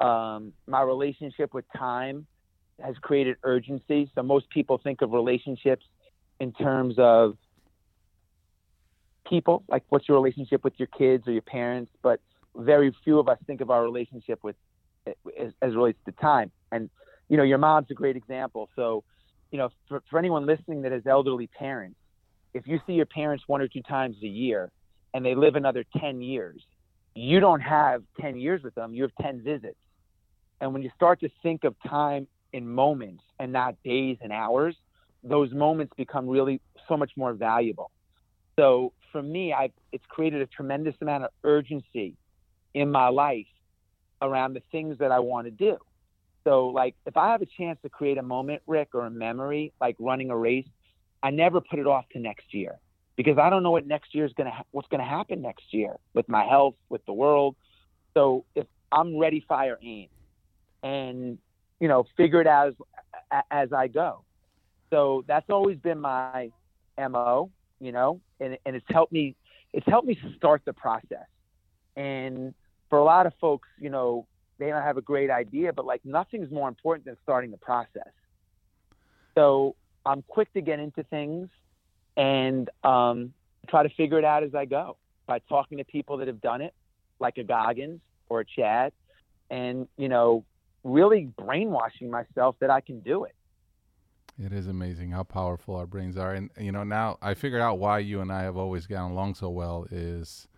Um, 0.00 0.52
my 0.66 0.82
relationship 0.82 1.52
with 1.54 1.64
time 1.76 2.26
has 2.82 2.96
created 3.00 3.36
urgency. 3.42 4.10
So 4.14 4.22
most 4.22 4.48
people 4.50 4.78
think 4.78 5.02
of 5.02 5.12
relationships 5.12 5.84
in 6.40 6.52
terms 6.52 6.94
of 6.98 7.36
people, 9.28 9.64
like 9.68 9.84
what's 9.88 10.08
your 10.08 10.16
relationship 10.16 10.64
with 10.64 10.74
your 10.78 10.88
kids 10.96 11.26
or 11.26 11.32
your 11.32 11.42
parents, 11.42 11.90
but 12.02 12.20
very 12.56 12.94
few 13.04 13.18
of 13.18 13.28
us 13.28 13.38
think 13.46 13.60
of 13.60 13.70
our 13.70 13.82
relationship 13.82 14.40
with 14.42 14.56
as, 15.06 15.52
as 15.62 15.74
relates 15.74 15.98
to 16.06 16.12
time. 16.12 16.50
And 16.72 16.90
you 17.28 17.36
know, 17.36 17.42
your 17.42 17.58
mom's 17.58 17.90
a 17.90 17.94
great 17.94 18.16
example. 18.16 18.68
So, 18.74 19.04
you 19.50 19.58
know, 19.58 19.70
for, 19.88 20.02
for 20.10 20.18
anyone 20.18 20.46
listening 20.46 20.82
that 20.82 20.92
has 20.92 21.06
elderly 21.06 21.46
parents, 21.46 21.96
if 22.54 22.66
you 22.66 22.80
see 22.86 22.94
your 22.94 23.06
parents 23.06 23.44
one 23.46 23.60
or 23.60 23.68
two 23.68 23.82
times 23.82 24.16
a 24.22 24.26
year 24.26 24.70
and 25.14 25.24
they 25.24 25.34
live 25.34 25.54
another 25.54 25.84
10 26.00 26.22
years, 26.22 26.62
you 27.14 27.40
don't 27.40 27.60
have 27.60 28.02
10 28.20 28.38
years 28.38 28.62
with 28.62 28.74
them, 28.74 28.94
you 28.94 29.02
have 29.02 29.12
10 29.20 29.42
visits. 29.42 29.76
And 30.60 30.72
when 30.72 30.82
you 30.82 30.90
start 30.94 31.20
to 31.20 31.28
think 31.42 31.64
of 31.64 31.74
time 31.86 32.26
in 32.52 32.66
moments 32.66 33.22
and 33.38 33.52
not 33.52 33.76
days 33.84 34.16
and 34.20 34.32
hours, 34.32 34.74
those 35.22 35.52
moments 35.52 35.92
become 35.96 36.28
really 36.28 36.60
so 36.88 36.96
much 36.96 37.12
more 37.16 37.32
valuable. 37.34 37.90
So 38.58 38.92
for 39.12 39.22
me, 39.22 39.52
I 39.52 39.70
it's 39.92 40.04
created 40.08 40.42
a 40.42 40.46
tremendous 40.46 40.94
amount 41.00 41.24
of 41.24 41.30
urgency 41.44 42.14
in 42.78 42.92
my 42.92 43.08
life 43.08 43.46
around 44.22 44.54
the 44.54 44.62
things 44.70 44.98
that 44.98 45.10
I 45.10 45.18
want 45.18 45.46
to 45.46 45.50
do. 45.50 45.76
So 46.46 46.68
like 46.68 46.94
if 47.06 47.16
I 47.16 47.32
have 47.32 47.42
a 47.42 47.46
chance 47.46 47.78
to 47.82 47.90
create 47.90 48.18
a 48.18 48.22
moment, 48.22 48.62
Ric, 48.66 48.90
or 48.94 49.06
a 49.06 49.10
memory, 49.10 49.72
like 49.80 49.96
running 49.98 50.30
a 50.30 50.36
race, 50.36 50.66
I 51.22 51.30
never 51.30 51.60
put 51.60 51.80
it 51.80 51.86
off 51.86 52.04
to 52.12 52.20
next 52.20 52.54
year 52.54 52.78
because 53.16 53.36
I 53.36 53.50
don't 53.50 53.64
know 53.64 53.72
what 53.72 53.86
next 53.86 54.14
year 54.14 54.24
is 54.24 54.32
gonna 54.34 54.52
ha- 54.52 54.62
what's 54.70 54.88
gonna 54.88 55.04
happen 55.04 55.42
next 55.42 55.74
year 55.74 55.96
with 56.14 56.28
my 56.28 56.44
health, 56.44 56.76
with 56.88 57.04
the 57.06 57.12
world. 57.12 57.56
So 58.14 58.44
if 58.54 58.66
I'm 58.92 59.18
ready, 59.18 59.44
fire, 59.48 59.78
aim, 59.82 60.08
and 60.84 61.38
you 61.80 61.88
know, 61.88 62.04
figure 62.16 62.40
it 62.40 62.46
out 62.46 62.74
as 63.32 63.42
as 63.50 63.72
I 63.72 63.88
go. 63.88 64.24
So 64.90 65.24
that's 65.26 65.50
always 65.50 65.78
been 65.78 66.00
my 66.00 66.52
mo, 66.98 67.50
you 67.80 67.92
know, 67.92 68.20
and 68.40 68.56
and 68.64 68.76
it's 68.76 68.86
helped 68.88 69.12
me 69.12 69.34
it's 69.72 69.86
helped 69.86 70.06
me 70.06 70.18
start 70.36 70.62
the 70.64 70.72
process. 70.72 71.26
And 71.96 72.54
for 72.88 72.98
a 72.98 73.04
lot 73.04 73.26
of 73.26 73.32
folks, 73.40 73.68
you 73.78 73.90
know, 73.90 74.26
they 74.58 74.68
don't 74.68 74.82
have 74.82 74.96
a 74.96 75.02
great 75.02 75.30
idea, 75.30 75.72
but 75.72 75.84
like 75.84 76.00
nothing's 76.04 76.50
more 76.50 76.68
important 76.68 77.04
than 77.04 77.16
starting 77.22 77.50
the 77.50 77.56
process. 77.58 78.10
So 79.34 79.76
I'm 80.04 80.22
quick 80.22 80.52
to 80.54 80.60
get 80.60 80.80
into 80.80 81.04
things 81.04 81.48
and 82.16 82.68
um, 82.82 83.32
try 83.68 83.82
to 83.82 83.88
figure 83.90 84.18
it 84.18 84.24
out 84.24 84.42
as 84.42 84.54
I 84.54 84.64
go 84.64 84.96
by 85.26 85.38
talking 85.48 85.78
to 85.78 85.84
people 85.84 86.16
that 86.18 86.26
have 86.26 86.40
done 86.40 86.60
it, 86.60 86.74
like 87.20 87.38
a 87.38 87.44
Goggins 87.44 88.00
or 88.28 88.40
a 88.40 88.44
Chad, 88.44 88.92
and 89.50 89.86
you 89.96 90.08
know, 90.08 90.44
really 90.82 91.30
brainwashing 91.38 92.10
myself 92.10 92.56
that 92.60 92.70
I 92.70 92.80
can 92.80 93.00
do 93.00 93.24
it. 93.24 93.34
It 94.42 94.52
is 94.52 94.66
amazing 94.66 95.10
how 95.10 95.24
powerful 95.24 95.76
our 95.76 95.86
brains 95.86 96.16
are, 96.16 96.32
and 96.32 96.50
you 96.58 96.72
know 96.72 96.84
now 96.84 97.18
I 97.20 97.34
figured 97.34 97.60
out 97.60 97.78
why 97.78 98.00
you 98.00 98.20
and 98.20 98.32
I 98.32 98.42
have 98.42 98.56
always 98.56 98.86
gotten 98.86 99.12
along 99.12 99.34
so 99.34 99.50
well 99.50 99.86
is 99.90 100.48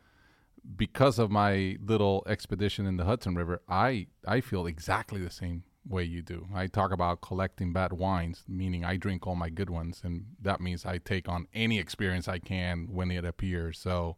because 0.77 1.19
of 1.19 1.31
my 1.31 1.77
little 1.85 2.23
expedition 2.27 2.87
in 2.87 2.97
the 2.97 3.05
Hudson 3.05 3.35
River. 3.35 3.63
I 3.69 4.07
I 4.27 4.41
feel 4.41 4.67
exactly 4.67 5.21
the 5.21 5.31
same 5.31 5.65
way 5.89 6.05
you 6.05 6.23
do. 6.23 6.47
I 6.55 6.67
talk 6.67 6.93
about 6.93 7.21
collecting 7.21 7.73
bad 7.73 7.93
wines, 7.93 8.45
meaning 8.47 8.85
I 8.85 8.97
drink 8.97 9.27
all 9.27 9.35
my 9.35 9.51
good 9.51 9.71
ones, 9.71 10.03
and 10.05 10.27
that 10.41 10.61
means 10.61 10.85
I 10.85 10.99
take 10.99 11.29
on 11.29 11.47
any 11.55 11.79
experience 11.79 12.29
I 12.29 12.39
can 12.39 12.89
when 12.91 13.11
it 13.11 13.25
appears. 13.25 13.79
So 13.79 14.17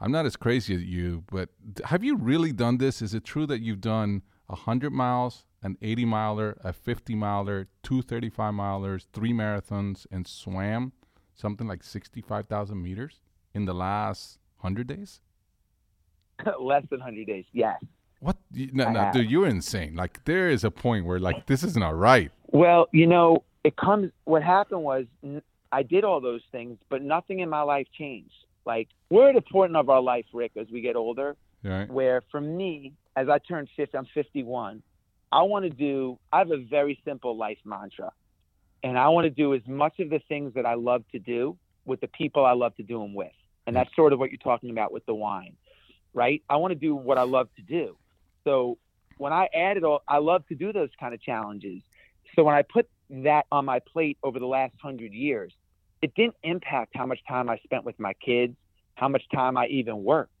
I'm 0.00 0.12
not 0.12 0.26
as 0.26 0.36
crazy 0.36 0.74
as 0.74 0.82
you, 0.82 1.24
but 1.30 1.50
have 1.84 2.02
you 2.02 2.16
really 2.16 2.52
done 2.52 2.78
this? 2.78 3.02
Is 3.02 3.14
it 3.14 3.24
true 3.24 3.46
that 3.46 3.60
you've 3.60 3.80
done 3.80 4.22
100 4.46 4.92
miles, 4.92 5.44
an 5.62 5.76
80 5.80 6.04
miler, 6.04 6.58
a 6.62 6.72
50 6.72 7.14
miler, 7.14 7.68
two 7.82 8.02
35 8.02 8.54
milers, 8.54 9.06
three 9.12 9.32
marathons, 9.32 10.06
and 10.10 10.26
swam 10.26 10.92
something 11.34 11.66
like 11.66 11.82
65,000 11.82 12.80
meters 12.80 13.20
in 13.52 13.64
the 13.64 13.74
last 13.74 14.38
100 14.60 14.86
days? 14.86 15.20
Less 16.60 16.82
than 16.90 17.00
100 17.00 17.26
days, 17.26 17.44
yes. 17.52 17.80
What? 18.20 18.36
No, 18.52 18.90
no, 18.90 19.10
dude, 19.12 19.30
you're 19.30 19.46
insane. 19.46 19.94
Like, 19.94 20.24
there 20.24 20.48
is 20.48 20.64
a 20.64 20.70
point 20.70 21.04
where, 21.04 21.18
like, 21.18 21.46
this 21.46 21.62
isn't 21.62 21.82
right. 21.82 22.32
Well, 22.52 22.88
you 22.92 23.06
know, 23.06 23.44
it 23.64 23.76
comes, 23.76 24.12
what 24.24 24.42
happened 24.42 24.82
was 24.82 25.06
I 25.70 25.82
did 25.82 26.04
all 26.04 26.20
those 26.20 26.42
things, 26.52 26.78
but 26.88 27.02
nothing 27.02 27.40
in 27.40 27.50
my 27.50 27.62
life 27.62 27.86
changed. 27.98 28.32
Like, 28.64 28.88
we're 29.10 29.28
at 29.28 29.36
a 29.36 29.42
point 29.42 29.76
of 29.76 29.90
our 29.90 30.00
life, 30.00 30.24
Ric, 30.32 30.52
as 30.56 30.68
we 30.72 30.80
get 30.80 30.96
older, 30.96 31.36
right. 31.62 31.90
where 31.90 32.22
for 32.30 32.40
me, 32.40 32.92
as 33.16 33.28
I 33.28 33.38
turn 33.38 33.68
50, 33.76 33.96
I'm 33.96 34.06
51. 34.14 34.82
I 35.32 35.42
want 35.42 35.64
to 35.64 35.70
do, 35.70 36.18
I 36.32 36.38
have 36.38 36.50
a 36.50 36.64
very 36.64 36.98
simple 37.04 37.36
life 37.36 37.58
mantra. 37.64 38.12
And 38.82 38.98
I 38.98 39.08
want 39.08 39.24
to 39.24 39.30
do 39.30 39.54
as 39.54 39.62
much 39.66 39.98
of 39.98 40.10
the 40.10 40.20
things 40.28 40.54
that 40.54 40.66
I 40.66 40.74
love 40.74 41.04
to 41.12 41.18
do 41.18 41.56
with 41.84 42.00
the 42.00 42.08
people 42.08 42.44
I 42.44 42.52
love 42.52 42.76
to 42.76 42.82
do 42.82 43.00
them 43.00 43.14
with. 43.14 43.32
And 43.66 43.74
that's 43.74 43.90
sort 43.96 44.12
of 44.12 44.18
what 44.18 44.30
you're 44.30 44.38
talking 44.38 44.70
about 44.70 44.92
with 44.92 45.06
the 45.06 45.14
wine, 45.14 45.56
right? 46.14 46.42
I 46.48 46.56
want 46.56 46.70
to 46.70 46.78
do 46.78 46.94
what 46.94 47.18
I 47.18 47.22
love 47.22 47.48
to 47.56 47.62
do. 47.62 47.96
So 48.44 48.78
when 49.18 49.32
I 49.32 49.48
added 49.54 49.84
all, 49.84 50.02
I 50.08 50.18
love 50.18 50.46
to 50.48 50.54
do 50.54 50.72
those 50.72 50.90
kind 50.98 51.12
of 51.12 51.20
challenges. 51.20 51.82
So 52.34 52.44
when 52.44 52.54
I 52.54 52.62
put 52.62 52.88
that 53.10 53.46
on 53.52 53.64
my 53.64 53.80
plate 53.80 54.18
over 54.22 54.38
the 54.38 54.46
last 54.46 54.74
hundred 54.82 55.12
years, 55.12 55.52
it 56.02 56.14
didn't 56.14 56.36
impact 56.42 56.92
how 56.94 57.06
much 57.06 57.20
time 57.26 57.48
I 57.48 57.58
spent 57.58 57.84
with 57.84 57.98
my 57.98 58.12
kids, 58.14 58.56
how 58.94 59.08
much 59.08 59.22
time 59.32 59.56
I 59.56 59.66
even 59.66 60.04
worked. 60.04 60.32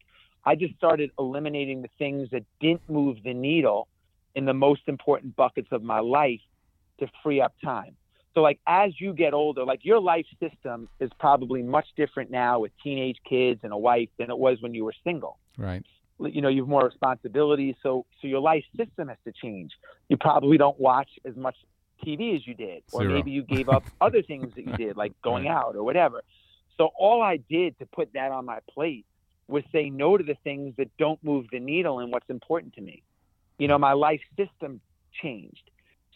I 0.44 0.54
just 0.56 0.74
started 0.76 1.10
eliminating 1.18 1.82
the 1.82 1.88
things 1.98 2.30
that 2.30 2.44
didn't 2.60 2.88
move 2.88 3.22
the 3.24 3.32
needle 3.32 3.88
in 4.34 4.44
the 4.44 4.54
most 4.54 4.82
important 4.86 5.36
buckets 5.36 5.68
of 5.72 5.82
my 5.82 6.00
life 6.00 6.40
to 6.98 7.08
free 7.22 7.40
up 7.40 7.54
time. 7.64 7.96
So, 8.34 8.40
like, 8.40 8.58
as 8.66 9.00
you 9.00 9.12
get 9.12 9.32
older, 9.32 9.64
like 9.64 9.84
your 9.84 10.00
life 10.00 10.26
system 10.40 10.88
is 10.98 11.10
probably 11.20 11.62
much 11.62 11.86
different 11.96 12.30
now 12.30 12.58
with 12.58 12.72
teenage 12.82 13.18
kids 13.28 13.60
and 13.62 13.72
a 13.72 13.76
wife 13.76 14.08
than 14.18 14.30
it 14.30 14.36
was 14.38 14.58
when 14.60 14.74
you 14.74 14.84
were 14.84 14.94
single. 15.04 15.38
Right. 15.56 15.84
You 16.18 16.42
know, 16.42 16.48
you 16.48 16.62
have 16.62 16.68
more 16.68 16.84
responsibilities. 16.84 17.76
So, 17.82 18.06
so 18.20 18.26
your 18.26 18.40
life 18.40 18.64
system 18.76 19.08
has 19.08 19.18
to 19.24 19.32
change. 19.32 19.72
You 20.08 20.16
probably 20.16 20.58
don't 20.58 20.78
watch 20.78 21.10
as 21.24 21.36
much 21.36 21.56
TV 22.04 22.34
as 22.34 22.46
you 22.46 22.54
did, 22.54 22.82
or 22.92 23.02
Zero. 23.02 23.14
maybe 23.14 23.30
you 23.30 23.42
gave 23.42 23.68
up 23.68 23.84
other 24.00 24.22
things 24.22 24.52
that 24.56 24.66
you 24.66 24.76
did, 24.76 24.96
like 24.96 25.12
going 25.22 25.46
out 25.46 25.76
or 25.76 25.84
whatever. 25.84 26.22
So, 26.76 26.90
all 26.98 27.22
I 27.22 27.36
did 27.36 27.78
to 27.78 27.86
put 27.86 28.12
that 28.14 28.32
on 28.32 28.44
my 28.46 28.58
plate 28.72 29.06
was 29.46 29.62
say 29.70 29.90
no 29.90 30.16
to 30.16 30.24
the 30.24 30.36
things 30.42 30.74
that 30.78 30.88
don't 30.98 31.22
move 31.22 31.46
the 31.52 31.60
needle 31.60 32.00
and 32.00 32.10
what's 32.10 32.28
important 32.30 32.74
to 32.74 32.80
me. 32.80 33.02
You 33.58 33.68
know, 33.68 33.78
my 33.78 33.92
life 33.92 34.20
system 34.36 34.80
changed. 35.22 35.70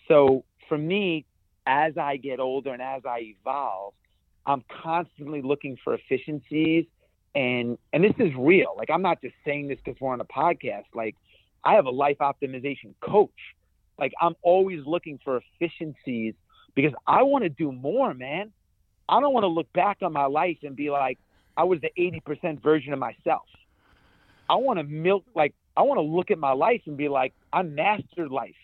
So 0.08 0.44
for 0.68 0.78
me, 0.78 1.26
as 1.68 1.98
I 1.98 2.16
get 2.16 2.40
older 2.40 2.72
and 2.72 2.80
as 2.80 3.02
I 3.04 3.34
evolve, 3.38 3.92
I'm 4.46 4.64
constantly 4.82 5.42
looking 5.42 5.76
for 5.84 5.94
efficiencies 5.94 6.87
and 7.34 7.76
and 7.92 8.02
this 8.02 8.14
is 8.18 8.32
real. 8.37 8.75
Like 8.76 8.88
I'm 8.90 9.02
not 9.02 9.20
just 9.20 9.34
saying 9.44 9.68
this 9.68 9.78
because 9.84 10.00
we're 10.00 10.12
on 10.12 10.20
a 10.20 10.25
podcast. 10.25 10.87
Like 10.94 11.14
I 11.62 11.75
have 11.75 11.84
a 11.84 11.90
life 11.90 12.18
optimization 12.20 12.94
coach. 13.00 13.30
Like 13.98 14.12
I'm 14.20 14.34
always 14.42 14.80
looking 14.87 15.20
for 15.22 15.42
efficiencies 15.60 16.34
because 16.75 16.92
I 17.06 17.22
want 17.25 17.44
to 17.44 17.50
do 17.50 17.70
more, 17.70 18.14
man. 18.14 18.50
I 19.08 19.20
don't 19.20 19.34
want 19.34 19.44
to 19.44 19.48
look 19.48 19.70
back 19.75 19.98
on 20.02 20.12
my 20.12 20.26
life 20.26 20.58
and 20.62 20.75
be 20.75 20.90
like, 20.90 21.18
I 21.56 21.64
was 21.64 21.80
the 21.80 21.90
80% 21.98 22.62
version 22.62 22.92
of 22.92 22.98
myself. 22.98 23.46
I 24.48 24.56
want 24.56 24.78
to 24.78 24.84
milk, 24.84 25.25
like, 25.34 25.54
I 25.76 25.82
want 25.82 25.98
to 25.98 26.02
look 26.02 26.30
at 26.30 26.38
my 26.38 26.52
life 26.52 26.82
and 26.87 26.96
be 26.96 27.08
like, 27.08 27.34
I 27.52 27.62
mastered 27.62 28.30
life. 28.30 28.54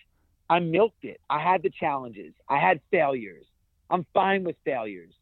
I 0.48 0.60
milked 0.60 1.04
it. 1.04 1.20
I 1.30 1.40
had 1.40 1.62
the 1.62 1.70
challenges. 1.70 2.32
I 2.48 2.58
had 2.58 2.80
failures. 2.90 3.46
I'm 3.90 4.06
fine 4.12 4.44
with 4.44 4.56
failures. 4.64 5.12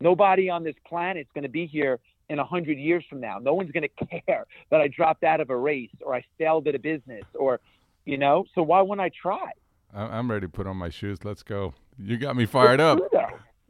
Nobody 0.00 0.48
on 0.48 0.62
this 0.62 0.76
planet 0.86 1.22
is 1.22 1.32
going 1.34 1.42
to 1.42 1.48
be 1.48 1.66
here 1.66 1.98
in 2.28 2.38
a 2.38 2.44
hundred 2.44 2.78
years 2.78 3.04
from 3.08 3.20
now. 3.20 3.38
No 3.38 3.54
one's 3.54 3.70
going 3.72 3.88
to 3.98 4.20
care 4.20 4.46
that 4.70 4.80
I 4.80 4.88
dropped 4.88 5.24
out 5.24 5.40
of 5.40 5.50
a 5.50 5.56
race 5.56 5.90
or 6.02 6.14
I 6.14 6.24
failed 6.38 6.68
at 6.68 6.74
a 6.74 6.78
business 6.78 7.24
or, 7.34 7.60
you 8.04 8.18
know. 8.18 8.44
So 8.54 8.62
why 8.62 8.80
wouldn't 8.80 9.00
I 9.00 9.10
try? 9.20 9.50
I'm 9.94 10.30
ready 10.30 10.46
to 10.46 10.48
put 10.50 10.66
on 10.66 10.76
my 10.76 10.90
shoes. 10.90 11.24
Let's 11.24 11.42
go. 11.42 11.74
You 11.98 12.18
got 12.18 12.36
me 12.36 12.46
fired 12.46 12.80
up. 12.80 13.00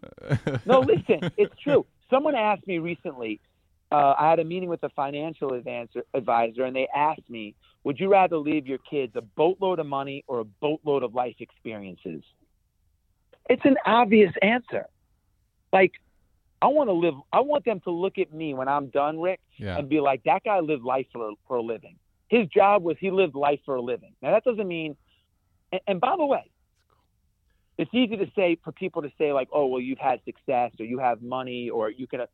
no, 0.66 0.80
listen, 0.80 1.30
it's 1.36 1.54
true. 1.62 1.86
Someone 2.10 2.34
asked 2.34 2.66
me 2.66 2.78
recently. 2.78 3.40
Uh, 3.90 4.14
I 4.18 4.28
had 4.28 4.38
a 4.38 4.44
meeting 4.44 4.68
with 4.68 4.82
a 4.82 4.90
financial 4.90 5.54
advisor, 5.54 6.04
advisor, 6.12 6.64
and 6.64 6.76
they 6.76 6.88
asked 6.94 7.28
me, 7.30 7.54
"Would 7.84 7.98
you 7.98 8.10
rather 8.10 8.36
leave 8.36 8.66
your 8.66 8.78
kids 8.78 9.16
a 9.16 9.22
boatload 9.22 9.78
of 9.78 9.86
money 9.86 10.24
or 10.26 10.40
a 10.40 10.44
boatload 10.44 11.02
of 11.02 11.14
life 11.14 11.36
experiences?" 11.40 12.22
It's 13.48 13.64
an 13.64 13.78
obvious 13.86 14.32
answer. 14.42 14.88
Like, 15.72 15.92
I 16.60 16.66
want 16.66 16.88
to 16.88 16.92
live. 16.92 17.14
I 17.32 17.40
want 17.40 17.64
them 17.64 17.80
to 17.80 17.90
look 17.90 18.18
at 18.18 18.32
me 18.32 18.52
when 18.52 18.68
I'm 18.68 18.88
done, 18.88 19.18
Ric, 19.20 19.40
Yeah. 19.56 19.78
and 19.78 19.88
be 19.88 20.00
like, 20.00 20.22
"That 20.24 20.44
guy 20.44 20.60
lived 20.60 20.84
life 20.84 21.06
for 21.12 21.32
for 21.46 21.56
a 21.56 21.62
living. 21.62 21.98
His 22.28 22.46
job 22.48 22.82
was 22.82 22.98
he 22.98 23.10
lived 23.10 23.34
life 23.34 23.60
for 23.64 23.76
a 23.76 23.80
living." 23.80 24.14
Now 24.20 24.32
that 24.32 24.44
doesn't 24.44 24.68
mean. 24.68 24.96
And, 25.72 25.80
and 25.86 26.00
by 26.00 26.16
the 26.16 26.26
way, 26.26 26.50
it's 27.78 27.94
easy 27.94 28.16
to 28.16 28.30
say 28.34 28.56
for 28.56 28.72
people 28.72 29.00
to 29.02 29.10
say 29.16 29.32
like, 29.32 29.48
"Oh, 29.50 29.66
well, 29.66 29.80
you've 29.80 29.98
had 29.98 30.22
success, 30.24 30.72
or 30.78 30.84
you 30.84 30.98
have 30.98 31.22
money, 31.22 31.70
or 31.70 31.90
you 31.90 32.06
can." 32.06 32.26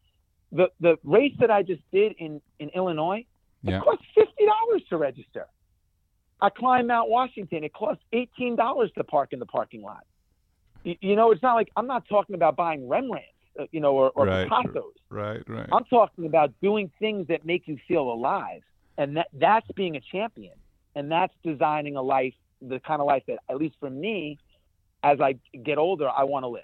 The 0.54 0.70
the 0.80 0.96
race 1.04 1.34
that 1.40 1.50
I 1.50 1.62
just 1.62 1.82
did 1.92 2.12
in 2.18 2.40
in 2.60 2.68
Illinois, 2.70 3.24
Yeah. 3.62 3.78
it 3.78 3.82
cost 3.82 4.02
fifty 4.14 4.46
dollars 4.46 4.82
to 4.88 4.96
register. 4.96 5.46
I 6.40 6.48
climbed 6.50 6.88
Mount 6.88 7.10
Washington. 7.10 7.64
It 7.64 7.72
cost 7.74 8.00
eighteen 8.12 8.54
dollars 8.56 8.90
to 8.96 9.04
park 9.04 9.32
in 9.32 9.38
the 9.40 9.46
parking 9.46 9.82
lot. 9.82 10.04
You, 10.84 10.96
you 11.00 11.16
know, 11.16 11.32
it's 11.32 11.42
not 11.42 11.54
like 11.54 11.70
I'm 11.76 11.86
not 11.86 12.06
talking 12.08 12.34
about 12.36 12.54
buying 12.56 12.88
Rembrandts, 12.88 13.28
uh, 13.58 13.64
you 13.72 13.80
know, 13.80 13.94
or, 13.94 14.10
or 14.14 14.26
Right. 14.26 14.48
Picassos. 14.48 14.92
Right. 15.10 15.42
Right. 15.48 15.68
I'm 15.72 15.84
talking 15.84 16.26
about 16.26 16.52
doing 16.62 16.90
things 16.98 17.26
that 17.28 17.44
make 17.44 17.66
you 17.66 17.76
feel 17.88 18.02
alive, 18.12 18.62
and 18.96 19.16
that 19.16 19.28
that's 19.32 19.66
being 19.74 19.96
a 19.96 20.00
champion, 20.00 20.54
and 20.94 21.10
that's 21.10 21.34
designing 21.42 21.96
a 21.96 22.02
life 22.02 22.34
the 22.62 22.78
kind 22.80 23.00
of 23.00 23.06
life 23.06 23.22
that, 23.26 23.38
at 23.50 23.56
least 23.56 23.74
for 23.80 23.90
me, 23.90 24.38
as 25.02 25.20
I 25.20 25.34
get 25.64 25.78
older, 25.78 26.08
I 26.08 26.24
want 26.24 26.44
to 26.44 26.48
live. 26.48 26.62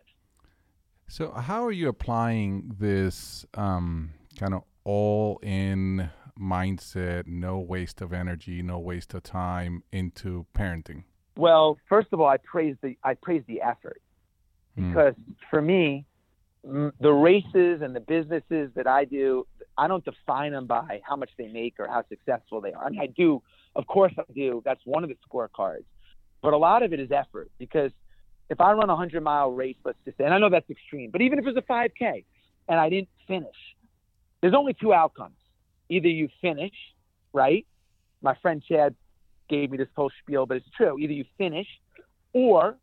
So, 1.10 1.32
how 1.32 1.64
are 1.64 1.72
you 1.72 1.88
applying 1.88 2.76
this 2.78 3.44
um, 3.54 4.12
kind 4.38 4.54
of 4.54 4.62
all 4.84 5.40
in 5.42 6.08
mindset, 6.40 7.26
no 7.26 7.58
waste 7.58 8.00
of 8.00 8.12
energy, 8.12 8.62
no 8.62 8.78
waste 8.78 9.12
of 9.14 9.24
time 9.24 9.82
into 9.90 10.46
parenting? 10.56 11.02
Well, 11.36 11.78
first 11.88 12.10
of 12.12 12.20
all, 12.20 12.28
I 12.28 12.36
praise 12.36 12.76
the 12.80 12.96
I 13.02 13.14
praise 13.14 13.42
the 13.48 13.60
effort 13.60 14.00
Hmm. 14.76 14.92
because 14.92 15.14
for 15.50 15.60
me, 15.60 16.06
the 16.62 17.12
races 17.12 17.82
and 17.82 17.96
the 17.96 18.00
businesses 18.00 18.70
that 18.76 18.86
I 18.86 19.04
do, 19.04 19.48
I 19.76 19.88
don't 19.88 20.04
define 20.04 20.52
them 20.52 20.68
by 20.68 21.00
how 21.02 21.16
much 21.16 21.30
they 21.36 21.48
make 21.48 21.74
or 21.80 21.88
how 21.88 22.04
successful 22.08 22.60
they 22.60 22.72
are. 22.72 22.84
I 22.84 22.90
mean, 22.90 23.00
I 23.00 23.06
do, 23.06 23.42
of 23.74 23.88
course, 23.88 24.12
I 24.16 24.22
do. 24.32 24.62
That's 24.64 24.82
one 24.84 25.02
of 25.02 25.10
the 25.10 25.16
scorecards, 25.28 25.86
but 26.40 26.52
a 26.52 26.56
lot 26.56 26.84
of 26.84 26.92
it 26.92 27.00
is 27.00 27.10
effort 27.10 27.50
because 27.58 27.90
if 28.50 28.60
I 28.60 28.72
run 28.72 28.90
a 28.90 28.96
hundred 28.96 29.22
mile 29.22 29.50
race, 29.50 29.76
let's 29.84 29.98
just 30.04 30.18
say, 30.18 30.24
and 30.24 30.34
I 30.34 30.38
know 30.38 30.50
that's 30.50 30.68
extreme, 30.68 31.10
but 31.10 31.22
even 31.22 31.38
if 31.38 31.46
it's 31.46 31.56
a 31.56 31.62
5K 31.62 32.24
and 32.68 32.78
I 32.80 32.90
didn't 32.90 33.08
finish, 33.26 33.54
there's 34.42 34.54
only 34.54 34.74
two 34.74 34.92
outcomes. 34.92 35.36
Either 35.88 36.08
you 36.08 36.28
finish, 36.40 36.74
right? 37.32 37.66
My 38.22 38.34
friend 38.42 38.62
Chad 38.66 38.94
gave 39.48 39.70
me 39.70 39.78
this 39.78 39.88
whole 39.96 40.10
spiel, 40.22 40.46
but 40.46 40.56
it's 40.56 40.70
true. 40.76 40.98
Either 40.98 41.12
you 41.12 41.24
finish 41.38 41.66
or 42.32 42.76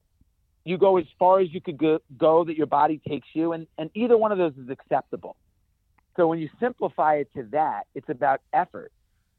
you 0.65 0.77
go 0.77 0.97
as 0.97 1.05
far 1.19 1.39
as 1.39 1.53
you 1.53 1.61
could 1.61 1.77
go, 1.77 1.99
go 2.17 2.43
that 2.45 2.57
your 2.57 2.67
body 2.67 3.01
takes 3.07 3.27
you, 3.33 3.53
and, 3.53 3.67
and 3.77 3.89
either 3.93 4.17
one 4.17 4.31
of 4.31 4.37
those 4.37 4.53
is 4.53 4.69
acceptable. 4.69 5.35
So 6.15 6.27
when 6.27 6.39
you 6.39 6.49
simplify 6.59 7.15
it 7.15 7.29
to 7.35 7.43
that, 7.51 7.83
it's 7.93 8.09
about 8.09 8.41
effort. 8.53 8.91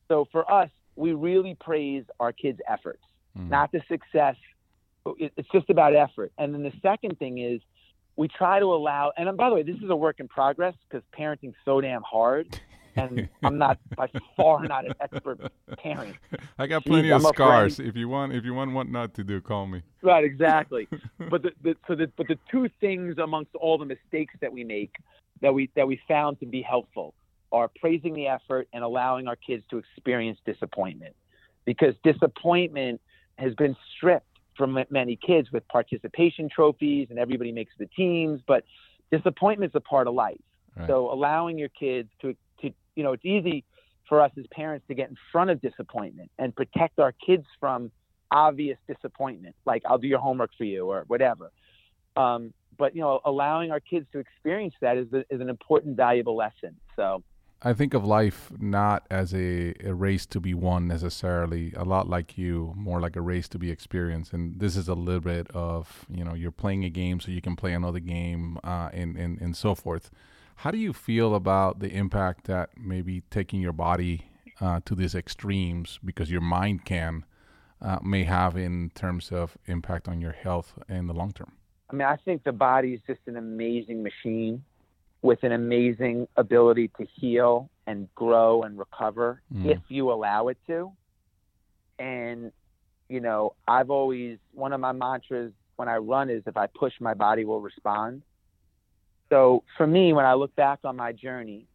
So 0.09 0.27
for 0.31 0.51
us, 0.51 0.71
we 0.95 1.13
really 1.13 1.57
praise 1.61 2.05
our 2.21 2.33
kids' 2.33 2.61
efforts, 2.69 3.03
Mhm. 3.37 3.49
not 3.49 3.73
the 3.73 3.83
success. 3.89 4.37
It- 5.19 5.33
It's 5.37 5.49
just 5.51 5.71
about 5.71 5.95
effort. 5.95 6.33
And 6.39 6.55
then 6.55 6.63
the 6.63 6.73
second 6.83 7.19
thing 7.19 7.39
is 7.39 7.61
we 8.17 8.29
try 8.29 8.59
to 8.59 8.67
allow, 8.67 9.13
and 9.17 9.29
um, 9.29 9.37
by 9.37 9.49
the 9.49 9.55
way, 9.55 9.63
this 9.63 9.77
is 9.77 9.91
a 9.91 9.97
work 9.97 10.19
in 10.21 10.29
progress 10.29 10.75
because 10.89 11.05
parenting's 11.13 11.55
so 11.65 11.81
damn 11.81 12.03
hard. 12.03 12.59
And 12.97 13.29
I'm 13.45 13.59
not 13.59 13.79
by 13.97 14.11
far 14.37 14.65
not 14.67 14.85
an 14.87 14.95
expert 15.01 15.39
parent. 15.79 16.17
I 16.59 16.67
got 16.67 16.83
Jeez, 16.83 16.87
plenty 16.87 17.11
of 17.11 17.25
I'm 17.25 17.33
scars. 17.33 17.79
If 17.79 17.95
you 17.97 18.09
want, 18.09 18.33
if 18.35 18.45
you 18.45 18.55
want 18.55 18.73
what 18.73 18.89
not 18.89 19.15
to 19.15 19.25
do, 19.25 19.41
call 19.41 19.67
me. 19.69 19.83
Right, 20.03 20.25
exactly. 20.25 20.89
but 21.31 21.43
the, 21.43 21.53
the 21.63 21.77
so 21.87 21.95
the 21.95 22.11
but 22.17 22.27
the 22.27 22.39
two 22.51 22.69
things 22.81 23.19
amongst 23.19 23.55
all 23.55 23.79
the 23.79 23.85
mistakes 23.85 24.35
that 24.41 24.53
we 24.53 24.65
make 24.65 24.97
that 25.43 25.55
we 25.55 25.71
that 25.77 25.87
we 25.87 26.01
found 26.09 26.41
to 26.41 26.47
be 26.47 26.61
helpful 26.61 27.15
are 27.53 27.69
praising 27.81 28.15
the 28.15 28.27
effort 28.27 28.67
and 28.73 28.83
allowing 28.83 29.29
our 29.29 29.37
kids 29.37 29.63
to 29.71 29.79
experience 29.79 30.39
disappointment, 30.45 31.15
because 31.65 31.95
disappointment 32.03 33.01
has 33.37 33.55
been 33.55 33.77
stripped 33.97 34.28
from 34.59 34.79
many 34.91 35.17
kids 35.17 35.51
with 35.53 35.67
participation 35.69 36.51
trophies 36.55 37.07
and 37.11 37.19
everybody 37.19 37.53
makes 37.53 37.73
the 37.79 37.87
teams, 37.87 38.41
but 38.47 38.65
disappointment's 39.11 39.75
a 39.75 39.81
part 39.81 40.07
of 40.07 40.15
life. 40.15 40.37
Right. 40.77 40.89
So 40.89 41.11
allowing 41.11 41.59
your 41.59 41.71
kids 41.71 42.11
to 42.21 42.35
to 42.61 42.71
you 42.97 43.05
know 43.05 43.13
it's 43.13 43.25
easy 43.25 43.65
for 44.09 44.21
us 44.21 44.33
as 44.39 44.45
parents 44.51 44.87
to 44.89 44.95
get 44.95 45.09
in 45.09 45.17
front 45.31 45.51
of 45.51 45.61
disappointment 45.63 46.31
and 46.39 46.55
protect 46.55 46.99
our 46.99 47.13
kids 47.13 47.45
from 47.61 47.91
obvious 48.31 48.79
disappointment, 48.87 49.55
like 49.65 49.83
I'll 49.87 49.99
do 49.99 50.09
your 50.09 50.19
homework 50.19 50.51
for 50.57 50.65
you 50.65 50.87
or 50.87 51.05
whatever. 51.07 51.51
Um, 52.17 52.53
but 52.77 52.95
you 52.95 53.01
know, 53.01 53.21
allowing 53.25 53.71
our 53.71 53.81
kids 53.81 54.07
to 54.13 54.19
experience 54.19 54.75
that 54.81 54.97
is, 54.97 55.07
is 55.31 55.41
an 55.41 55.49
important, 55.49 55.97
valuable 55.97 56.37
lesson. 56.37 56.77
So 56.97 57.23
I 57.61 57.73
think 57.73 57.93
of 57.93 58.05
life 58.05 58.53
not 58.61 59.05
as 59.11 59.35
a, 59.35 59.75
a 59.85 59.93
race 59.93 60.27
to 60.27 60.39
be 60.39 60.55
won 60.55 60.87
necessarily, 60.87 61.73
a 61.77 61.83
lot 61.83 62.09
like 62.09 62.39
you, 62.39 62.73
more 62.77 63.01
like 63.01 63.17
a 63.17 63.21
race 63.21 63.49
to 63.49 63.59
be 63.59 63.69
experienced. 63.69 64.33
And 64.33 64.61
this 64.61 64.77
is 64.77 64.87
a 64.87 64.95
little 64.95 65.21
bit 65.21 65.51
of, 65.51 66.07
you 66.09 66.23
know, 66.23 66.35
you're 66.35 66.53
playing 66.53 66.85
a 66.85 66.91
game 66.91 67.19
so 67.19 67.33
you 67.33 67.43
can 67.43 67.57
play 67.57 67.73
another 67.73 67.99
game 67.99 68.59
uh, 68.63 68.91
and, 68.93 69.17
and, 69.17 69.41
and 69.41 69.57
so 69.57 69.75
forth. 69.75 70.11
How 70.57 70.71
do 70.71 70.79
you 70.79 70.93
feel 70.93 71.35
about 71.35 71.81
the 71.81 71.91
impact 71.91 72.45
that 72.45 72.71
maybe 72.77 73.23
taking 73.29 73.61
your 73.61 73.73
body 73.73 74.31
uh, 74.61 74.79
to 74.85 74.95
these 74.95 75.17
extremes 75.17 75.99
because 76.05 76.31
your 76.31 76.41
mind 76.41 76.85
can 76.85 77.25
uh, 77.83 77.99
may 78.05 78.23
have 78.23 78.57
in 78.57 78.91
terms 78.95 79.33
of 79.33 79.59
impact 79.67 80.07
on 80.07 80.21
your 80.21 80.33
health 80.33 80.75
in 80.89 81.09
the 81.09 81.15
long 81.15 81.33
term? 81.33 81.53
I 81.91 81.97
mean, 81.97 82.07
I 82.07 82.17
think 82.25 82.45
the 82.45 82.53
body 82.53 82.95
is 82.95 83.01
just 83.05 83.21
an 83.27 83.37
amazing 83.37 84.05
machine 84.05 84.63
with 85.23 85.43
an 85.43 85.53
amazing 85.53 86.29
ability 86.37 86.89
to 86.97 87.05
heal 87.05 87.69
and 87.87 88.13
grow 88.15 88.63
and 88.63 88.79
recover 88.79 89.43
Mm. 89.53 89.67
if 89.67 89.81
you 89.89 90.13
allow 90.13 90.49
it 90.49 90.59
to. 90.67 90.93
And, 91.99 92.53
you 93.09 93.21
know, 93.21 93.55
I've 93.67 93.91
always, 93.91 94.39
one 94.53 94.73
of 94.73 94.81
my 94.81 94.93
mantras 94.93 95.53
when 95.77 95.89
I 95.89 95.97
run 95.97 96.31
is 96.31 96.43
if 96.47 96.57
I 96.57 96.67
push, 96.67 97.01
my 97.01 97.15
body 97.15 97.45
will 97.45 97.61
respond. 97.61 98.23
So 99.29 99.65
for 99.77 99.87
me, 99.87 100.13
when 100.13 100.25
I 100.25 100.35
look 100.35 100.55
back 100.57 100.81
on 100.85 100.97
my 100.97 101.13
journey, 101.13 101.67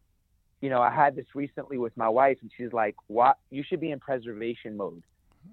you 0.62 0.70
know, 0.70 0.82
I 0.82 0.90
had 0.90 1.16
this 1.16 1.26
recently 1.36 1.78
with 1.78 1.96
my 1.98 2.08
wife, 2.08 2.38
and 2.42 2.50
she's 2.56 2.72
like, 2.72 2.96
"What? 3.08 3.38
You 3.50 3.64
should 3.64 3.82
be 3.82 3.92
in 3.92 4.00
preservation 4.00 4.78
mode. 4.78 5.04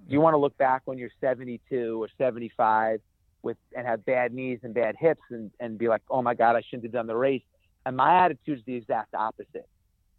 You 0.08 0.20
want 0.20 0.34
to 0.34 0.38
look 0.38 0.56
back 0.56 0.82
when 0.84 0.98
you're 0.98 1.10
72 1.20 2.00
or 2.02 2.08
75 2.16 3.00
with 3.42 3.56
and 3.76 3.86
have 3.86 4.04
bad 4.04 4.32
knees 4.32 4.60
and 4.62 4.72
bad 4.72 4.94
hips, 4.96 5.22
and 5.30 5.50
and 5.58 5.76
be 5.78 5.88
like, 5.88 6.02
oh 6.10 6.22
my 6.22 6.34
God, 6.34 6.54
I 6.54 6.60
shouldn't 6.62 6.84
have 6.84 6.92
done 6.92 7.08
the 7.08 7.16
race." 7.16 7.42
And 7.86 7.96
my 7.96 8.24
attitude 8.24 8.58
is 8.58 8.64
the 8.66 8.74
exact 8.74 9.14
opposite. 9.14 9.68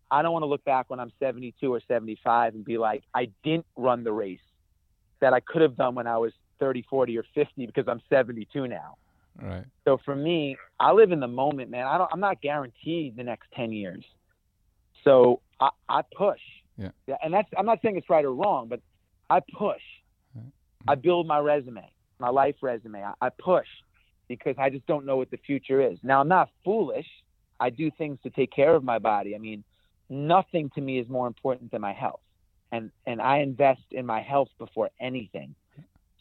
I 0.10 0.22
don't 0.22 0.34
want 0.34 0.44
to 0.44 0.48
look 0.48 0.64
back 0.66 0.90
when 0.90 1.00
I'm 1.00 1.12
72 1.20 1.74
or 1.74 1.80
75 1.88 2.56
and 2.56 2.66
be 2.66 2.78
like, 2.78 3.04
I 3.14 3.30
didn't 3.44 3.66
run 3.78 4.04
the 4.04 4.12
race 4.12 4.40
that 5.22 5.34
I 5.34 5.40
could 5.40 5.62
have 5.62 5.78
done 5.78 5.96
when 5.96 6.08
I 6.08 6.18
was 6.18 6.34
30, 6.60 6.86
40, 6.90 7.18
or 7.18 7.24
50 7.34 7.66
because 7.66 7.86
I'm 7.88 8.02
72 8.10 8.68
now. 8.68 8.98
Right. 9.40 9.64
So 9.86 10.00
for 10.04 10.16
me, 10.16 10.58
I 10.80 10.92
live 10.92 11.12
in 11.12 11.20
the 11.20 11.28
moment, 11.28 11.70
man. 11.70 11.86
I 11.88 11.98
don't. 11.98 12.10
I'm 12.12 12.20
not 12.20 12.42
guaranteed 12.42 13.16
the 13.16 13.24
next 13.24 13.48
ten 13.56 13.72
years. 13.72 14.04
So 15.04 15.42
I, 15.60 15.70
I 15.88 16.02
push. 16.16 16.40
Yeah. 16.78 16.90
And 17.24 17.34
that's. 17.34 17.48
I'm 17.58 17.66
not 17.66 17.80
saying 17.82 17.98
it's 17.98 18.10
right 18.10 18.26
or 18.26 18.34
wrong, 18.34 18.68
but 18.68 18.82
I 19.30 19.40
push. 19.58 19.82
Mm-hmm. 20.38 20.50
I 20.90 20.96
build 20.96 21.28
my 21.28 21.40
resume, 21.40 21.90
my 22.20 22.30
life 22.30 22.56
resume. 22.62 23.02
I, 23.02 23.14
I 23.22 23.30
push 23.30 23.68
because 24.28 24.56
I 24.58 24.70
just 24.70 24.86
don't 24.86 25.06
know 25.06 25.18
what 25.18 25.32
the 25.32 25.38
future 25.38 25.82
is. 25.82 25.98
Now 26.04 26.22
I'm 26.22 26.28
not 26.28 26.50
foolish. 26.64 27.08
I 27.62 27.70
do 27.70 27.92
things 27.92 28.18
to 28.24 28.30
take 28.32 28.52
care 28.52 28.76
of 28.76 28.84
my 28.84 29.00
body. 29.00 29.36
I 29.36 29.38
mean, 29.38 29.64
nothing 30.10 30.72
to 30.72 30.82
me 30.82 31.00
is 31.00 31.08
more 31.08 31.28
important 31.28 31.72
than 31.72 31.82
my 31.82 31.94
health, 31.94 32.20
and 32.72 32.92
and 33.06 33.22
I 33.22 33.38
invest 33.38 33.84
in 33.92 34.06
my 34.06 34.22
health 34.22 34.50
before 34.58 34.90
anything. 35.00 35.56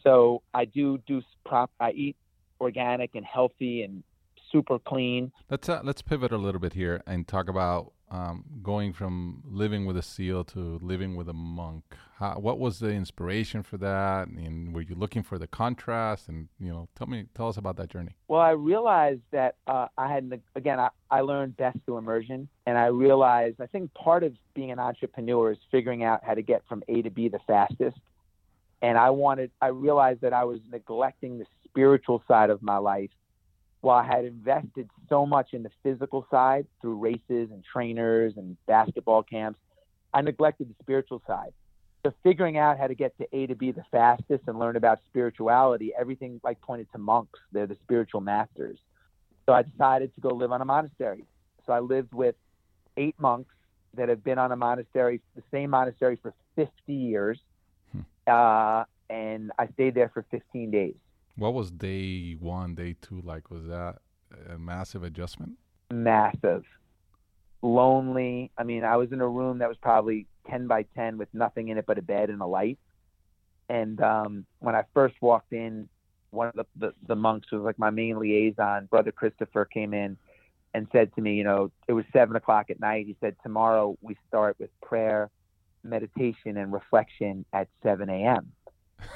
So 0.04 0.42
I 0.54 0.66
do 0.66 0.98
do 1.06 1.22
prop. 1.44 1.70
I 1.80 1.90
eat 1.92 2.16
organic 2.60 3.14
and 3.14 3.24
healthy 3.24 3.82
and 3.82 4.04
super 4.52 4.78
clean. 4.78 5.32
Let's 5.48 5.68
uh, 5.68 5.80
let's 5.82 6.02
pivot 6.02 6.30
a 6.30 6.38
little 6.38 6.60
bit 6.60 6.74
here 6.74 7.02
and 7.06 7.26
talk 7.26 7.48
about 7.48 7.92
um, 8.10 8.44
going 8.62 8.92
from 8.92 9.42
living 9.48 9.86
with 9.86 9.96
a 9.96 10.02
seal 10.02 10.42
to 10.44 10.78
living 10.82 11.14
with 11.14 11.28
a 11.28 11.32
monk. 11.32 11.84
How, 12.18 12.34
what 12.34 12.58
was 12.58 12.80
the 12.80 12.90
inspiration 12.90 13.62
for 13.62 13.78
that? 13.78 14.28
And 14.28 14.74
were 14.74 14.82
you 14.82 14.94
looking 14.94 15.22
for 15.22 15.38
the 15.38 15.46
contrast? 15.46 16.28
And 16.28 16.48
you 16.58 16.70
know, 16.70 16.88
tell 16.96 17.06
me, 17.06 17.26
tell 17.34 17.48
us 17.48 17.56
about 17.56 17.76
that 17.76 17.88
journey. 17.88 18.16
Well, 18.28 18.40
I 18.40 18.50
realized 18.50 19.22
that 19.30 19.56
uh, 19.66 19.86
I 19.96 20.12
had 20.12 20.40
again. 20.54 20.80
I, 20.80 20.88
I 21.10 21.20
learned 21.20 21.56
best 21.56 21.78
through 21.84 21.98
immersion, 21.98 22.48
and 22.66 22.76
I 22.76 22.86
realized 22.86 23.60
I 23.60 23.66
think 23.66 23.94
part 23.94 24.24
of 24.24 24.34
being 24.54 24.70
an 24.70 24.78
entrepreneur 24.78 25.52
is 25.52 25.58
figuring 25.70 26.02
out 26.02 26.24
how 26.24 26.34
to 26.34 26.42
get 26.42 26.62
from 26.68 26.82
A 26.88 27.02
to 27.02 27.10
B 27.10 27.28
the 27.28 27.40
fastest. 27.46 27.98
And 28.82 28.98
I 28.98 29.10
wanted. 29.10 29.52
I 29.60 29.68
realized 29.68 30.22
that 30.22 30.32
I 30.32 30.44
was 30.44 30.58
neglecting 30.70 31.38
the 31.38 31.46
spiritual 31.64 32.22
side 32.26 32.50
of 32.50 32.60
my 32.60 32.78
life 32.78 33.10
while 33.80 33.98
I 33.98 34.06
had 34.06 34.24
invested 34.24 34.90
so 35.08 35.24
much 35.26 35.52
in 35.52 35.62
the 35.62 35.70
physical 35.82 36.26
side 36.30 36.66
through 36.80 36.98
races 36.98 37.50
and 37.50 37.64
trainers 37.64 38.34
and 38.36 38.56
basketball 38.66 39.22
camps, 39.22 39.58
I 40.12 40.20
neglected 40.20 40.68
the 40.68 40.74
spiritual 40.82 41.22
side. 41.26 41.52
So 42.04 42.12
figuring 42.22 42.56
out 42.56 42.78
how 42.78 42.86
to 42.86 42.94
get 42.94 43.16
to 43.18 43.26
A 43.36 43.46
to 43.46 43.54
B 43.54 43.72
the 43.72 43.84
fastest 43.90 44.44
and 44.46 44.58
learn 44.58 44.76
about 44.76 45.00
spirituality, 45.08 45.92
everything 45.98 46.40
like 46.42 46.60
pointed 46.60 46.90
to 46.92 46.98
monks. 46.98 47.38
They're 47.52 47.66
the 47.66 47.76
spiritual 47.84 48.20
masters. 48.20 48.78
So 49.46 49.52
I 49.52 49.62
decided 49.62 50.14
to 50.14 50.20
go 50.20 50.30
live 50.30 50.52
on 50.52 50.62
a 50.62 50.64
monastery. 50.64 51.24
So 51.66 51.72
I 51.72 51.80
lived 51.80 52.14
with 52.14 52.34
eight 52.96 53.16
monks 53.18 53.54
that 53.94 54.08
have 54.08 54.24
been 54.24 54.38
on 54.38 54.52
a 54.52 54.56
monastery, 54.56 55.20
the 55.36 55.42
same 55.50 55.70
monastery 55.70 56.18
for 56.20 56.32
50 56.56 56.70
years. 56.92 57.38
Uh, 58.26 58.84
and 59.08 59.50
I 59.58 59.66
stayed 59.74 59.94
there 59.94 60.10
for 60.10 60.24
15 60.30 60.70
days. 60.70 60.94
What 61.36 61.54
was 61.54 61.70
day 61.70 62.32
one, 62.32 62.74
day 62.74 62.96
two 63.00 63.22
like? 63.22 63.50
Was 63.50 63.66
that 63.66 63.98
a 64.48 64.58
massive 64.58 65.02
adjustment? 65.02 65.56
massive, 65.90 66.64
lonely. 67.62 68.50
I 68.56 68.64
mean, 68.64 68.84
I 68.84 68.96
was 68.96 69.12
in 69.12 69.20
a 69.20 69.28
room 69.28 69.58
that 69.58 69.68
was 69.68 69.78
probably 69.78 70.26
10 70.48 70.66
by 70.66 70.84
10 70.94 71.18
with 71.18 71.28
nothing 71.32 71.68
in 71.68 71.78
it 71.78 71.86
but 71.86 71.98
a 71.98 72.02
bed 72.02 72.30
and 72.30 72.40
a 72.40 72.46
light. 72.46 72.78
And 73.68 74.00
um, 74.00 74.46
when 74.58 74.74
I 74.74 74.84
first 74.94 75.16
walked 75.20 75.52
in, 75.52 75.88
one 76.30 76.48
of 76.48 76.54
the, 76.54 76.64
the, 76.76 76.94
the 77.06 77.16
monks 77.16 77.48
who 77.50 77.56
was 77.56 77.64
like 77.64 77.78
my 77.78 77.90
main 77.90 78.18
liaison, 78.18 78.86
Brother 78.86 79.12
Christopher, 79.12 79.64
came 79.64 79.92
in 79.92 80.16
and 80.74 80.86
said 80.92 81.12
to 81.16 81.20
me, 81.20 81.34
you 81.34 81.44
know, 81.44 81.72
it 81.88 81.92
was 81.92 82.04
seven 82.12 82.36
o'clock 82.36 82.70
at 82.70 82.80
night. 82.80 83.06
He 83.06 83.16
said, 83.20 83.36
tomorrow 83.42 83.96
we 84.00 84.16
start 84.28 84.56
with 84.60 84.70
prayer, 84.80 85.30
meditation, 85.82 86.56
and 86.56 86.72
reflection 86.72 87.44
at 87.52 87.68
7 87.82 88.08
a.m. 88.08 88.52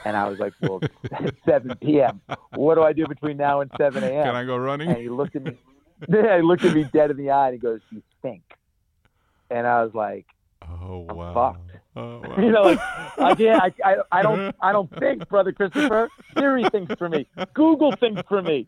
And 0.04 0.16
I 0.16 0.28
was 0.28 0.38
like, 0.38 0.52
well, 0.60 0.80
it's 1.02 1.36
7 1.44 1.76
p.m. 1.76 2.20
What 2.54 2.74
do 2.74 2.82
I 2.82 2.92
do 2.92 3.06
between 3.06 3.36
now 3.36 3.60
and 3.60 3.70
7 3.78 4.02
a.m.? 4.02 4.24
Can 4.24 4.34
I 4.34 4.44
go 4.44 4.56
running? 4.56 4.88
And 4.88 4.98
he 4.98 5.08
looked 5.08 5.36
at 5.36 5.42
me. 5.42 5.56
Yeah, 6.08 6.36
he 6.36 6.42
looked 6.42 6.64
at 6.64 6.74
me 6.74 6.84
dead 6.92 7.10
in 7.10 7.16
the 7.16 7.30
eye 7.30 7.46
and 7.48 7.54
he 7.54 7.60
goes, 7.60 7.80
"You 7.90 8.02
think? 8.22 8.42
And 9.50 9.66
I 9.66 9.84
was 9.84 9.94
like, 9.94 10.26
oh 10.62 11.06
I'm 11.08 11.16
wow. 11.16 11.34
fucked. 11.34 11.70
Oh, 11.96 12.20
wow. 12.24 12.36
you 12.38 12.50
know, 12.50 12.62
like 12.62 12.78
I 13.18 13.34
can't, 13.34 13.62
I, 13.62 13.72
I, 13.84 13.96
I 14.10 14.22
don't, 14.22 14.54
I 14.60 14.72
don't 14.72 14.90
think, 14.98 15.28
brother 15.28 15.52
Christopher. 15.52 16.08
Siri 16.36 16.68
thinks 16.70 16.94
for 16.96 17.08
me. 17.08 17.26
Google 17.54 17.94
thinks 17.96 18.22
for 18.28 18.42
me. 18.42 18.66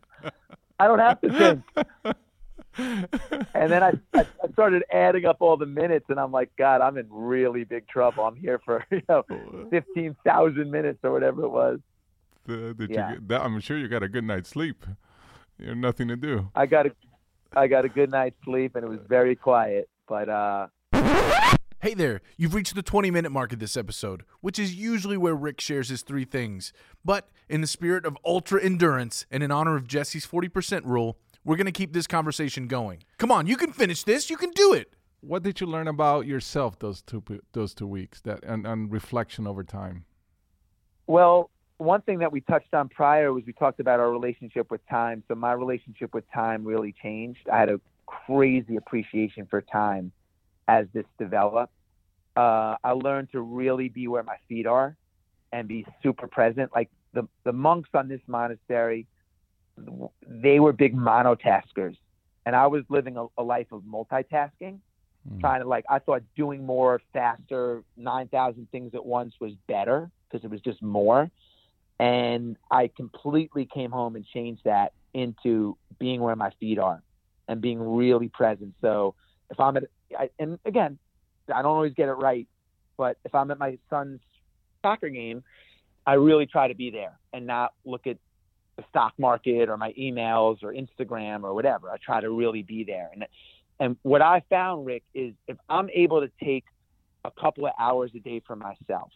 I 0.79 0.87
don't 0.87 0.99
have 0.99 1.21
to 1.23 1.33
think. 1.33 2.17
And 2.79 3.73
then 3.73 3.83
I, 3.83 3.93
I, 4.15 4.21
I 4.45 4.49
started 4.53 4.85
adding 4.93 5.25
up 5.25 5.39
all 5.41 5.57
the 5.57 5.67
minutes, 5.67 6.07
and 6.09 6.19
I'm 6.21 6.33
like, 6.33 6.51
God, 6.59 6.81
I'm 6.81 6.97
in 6.99 7.07
really 7.11 7.65
big 7.65 7.89
trouble. 7.89 8.25
I'm 8.25 8.37
here 8.37 8.61
for 8.65 8.85
you 8.91 9.03
know, 9.09 9.25
fifteen 9.71 10.17
thousand 10.25 10.71
minutes 10.71 10.99
or 11.03 11.13
whatever 11.13 11.43
it 11.45 11.49
was. 11.51 11.81
Uh, 12.49 12.73
did 12.75 12.91
Yeah. 12.91 13.09
you 13.11 13.15
get 13.17 13.29
that, 13.29 13.43
I'm 13.43 13.59
sure 13.61 13.77
you 13.79 13.89
got 13.89 14.03
a 14.03 14.09
good 14.09 14.25
night's 14.25 14.51
sleep. 14.51 14.85
You 15.59 15.69
have 15.71 15.79
nothing 15.79 16.09
to 16.09 16.17
do. 16.17 16.51
I 16.55 16.67
got 16.67 16.87
a, 16.87 16.93
I 17.55 17.67
got 17.67 17.85
a 17.85 17.89
good 17.89 18.11
night's 18.11 18.37
sleep, 18.45 18.77
and 18.77 18.85
it 18.85 18.89
was 18.89 19.01
very 19.09 19.35
quiet. 19.35 19.89
But 20.07 20.29
uh, 20.29 20.67
Hey 21.81 21.95
there, 21.95 22.21
you've 22.37 22.55
reached 22.55 22.75
the 22.75 22.83
20 22.83 23.11
minute 23.11 23.31
mark 23.31 23.53
of 23.53 23.59
this 23.59 23.77
episode, 23.77 24.25
which 24.41 24.59
is 24.59 24.75
usually 24.75 25.17
where 25.17 25.35
Ric 25.35 25.61
shares 25.61 25.89
his 25.89 26.03
three 26.03 26.25
things. 26.25 26.73
But 27.05 27.29
in 27.49 27.61
the 27.61 27.67
spirit 27.67 28.05
of 28.07 28.17
ultra 28.25 28.61
endurance 28.63 29.25
and 29.31 29.43
in 29.43 29.51
honor 29.51 29.77
of 29.77 29.87
Jesse's 29.87 30.27
40% 30.27 30.85
rule, 30.85 31.19
we're 31.47 31.57
going 31.57 31.67
to 31.67 31.73
keep 31.73 31.93
this 31.93 32.09
conversation 32.09 32.67
going. 32.67 33.05
Come 33.19 33.31
on, 33.31 33.47
you 33.47 33.57
can 33.57 33.73
finish 33.73 34.03
this. 34.03 34.29
You 34.29 34.37
can 34.37 34.51
do 34.51 34.73
it. 34.73 34.93
What 35.21 35.45
did 35.45 35.61
you 35.61 35.67
learn 35.67 35.89
about 35.89 36.27
yourself 36.27 36.79
those 36.79 37.01
two 37.01 37.23
those 37.53 37.73
two 37.73 37.87
weeks? 37.87 38.21
That 38.21 38.45
and, 38.45 38.67
and 38.67 38.93
reflection 38.93 39.47
over 39.47 39.65
time. 39.65 40.05
Well, 41.07 41.51
one 41.79 42.03
thing 42.03 42.19
that 42.19 42.33
we 42.33 42.41
touched 42.41 42.75
on 42.75 42.89
prior 42.89 43.33
was 43.33 43.45
we 43.47 43.53
talked 43.53 43.81
about 43.81 44.01
our 44.01 44.11
relationship 44.11 44.71
with 44.71 44.81
time. 44.89 45.23
So 45.29 45.35
my 45.35 45.53
relationship 45.53 46.13
with 46.13 46.25
time 46.33 46.65
really 46.65 46.95
changed. 47.03 47.49
I 47.51 47.59
had 47.59 47.71
a 47.71 47.81
crazy 48.07 48.77
appreciation 48.77 49.47
for 49.49 49.61
time 49.63 50.13
as 50.69 50.87
this 50.93 51.07
developed. 51.19 51.73
Uh, 52.37 52.77
I 52.83 52.91
learned 52.91 53.31
to 53.33 53.41
really 53.41 53.89
be 53.89 54.09
where 54.09 54.23
my 54.23 54.37
feet 54.49 54.67
are 54.67 54.97
and 55.53 55.69
be 55.69 55.87
super 56.03 56.27
present. 56.27 56.73
Like 56.75 56.91
the 57.15 57.29
the 57.45 57.53
monks 57.53 57.91
on 57.95 58.09
this 58.09 58.21
monastery, 58.27 59.07
they 60.27 60.61
were 60.61 60.73
big 60.73 60.97
monotaskers, 60.97 61.97
and 62.45 62.57
I 62.57 62.67
was 62.67 62.85
living 62.89 63.17
a, 63.17 63.27
a 63.39 63.43
life 63.43 63.69
of 63.73 63.83
multitasking 63.83 64.81
Mm. 65.33 65.41
trying 65.41 65.61
to 65.61 65.69
like 65.69 65.85
I 65.89 65.99
thought 65.99 66.23
doing 66.37 66.65
more 66.65 67.01
faster, 67.13 67.83
nine 67.97 68.29
thousand 68.29 68.69
things 68.71 68.95
at 68.95 69.05
once 69.05 69.35
was 69.41 69.53
better 69.67 70.11
because 70.31 70.45
it 70.45 70.51
was 70.51 70.61
just 70.61 70.83
more. 70.83 71.31
And 71.99 72.57
I 72.71 72.91
completely 72.95 73.67
came 73.73 73.91
home 73.91 74.17
and 74.17 74.25
changed 74.27 74.63
that 74.65 74.93
into 75.15 75.79
being 75.99 76.21
where 76.21 76.37
my 76.37 76.51
feet 76.61 76.79
are 76.79 77.03
and 77.49 77.61
being 77.61 77.81
really 77.81 78.29
present. 78.29 78.75
So 78.83 79.15
if 79.51 79.59
I'm 79.59 79.77
at, 79.79 79.85
I, 80.17 80.29
and 80.39 80.59
again, 80.67 80.99
I 81.53 81.63
don't 81.63 81.73
always 81.73 81.95
get 81.95 82.09
it 82.09 82.13
right, 82.13 82.47
but 82.99 83.17
if 83.25 83.35
I'm 83.35 83.51
at 83.51 83.59
my 83.59 83.79
son's 83.89 84.21
soccer 84.83 85.09
game, 85.09 85.43
I 86.07 86.15
really 86.15 86.47
try 86.47 86.69
to 86.69 86.75
be 86.75 86.91
there 86.91 87.19
and 87.33 87.47
not 87.47 87.73
look 87.85 88.07
at 88.07 88.19
the 88.77 88.85
stock 88.91 89.15
market 89.19 89.69
or 89.69 89.77
my 89.77 89.93
emails 89.93 90.63
or 90.63 90.73
Instagram 90.73 91.45
or 91.45 91.55
whatever. 91.55 91.91
I 91.91 91.97
try 92.05 92.21
to 92.21 92.31
really 92.31 92.63
be 92.63 92.85
there. 92.85 93.11
And 93.13 93.27
and 93.79 93.97
what 94.03 94.23
I 94.23 94.43
found, 94.49 94.87
Ric, 94.87 95.03
is 95.15 95.35
if 95.47 95.59
I'm 95.69 95.91
able 95.91 96.21
to 96.23 96.31
take 96.43 96.65
a 97.25 97.31
couple 97.31 97.67
of 97.67 97.73
hours 97.79 98.11
a 98.15 98.21
day 98.21 98.41
for 98.47 98.57
myself, 98.57 99.11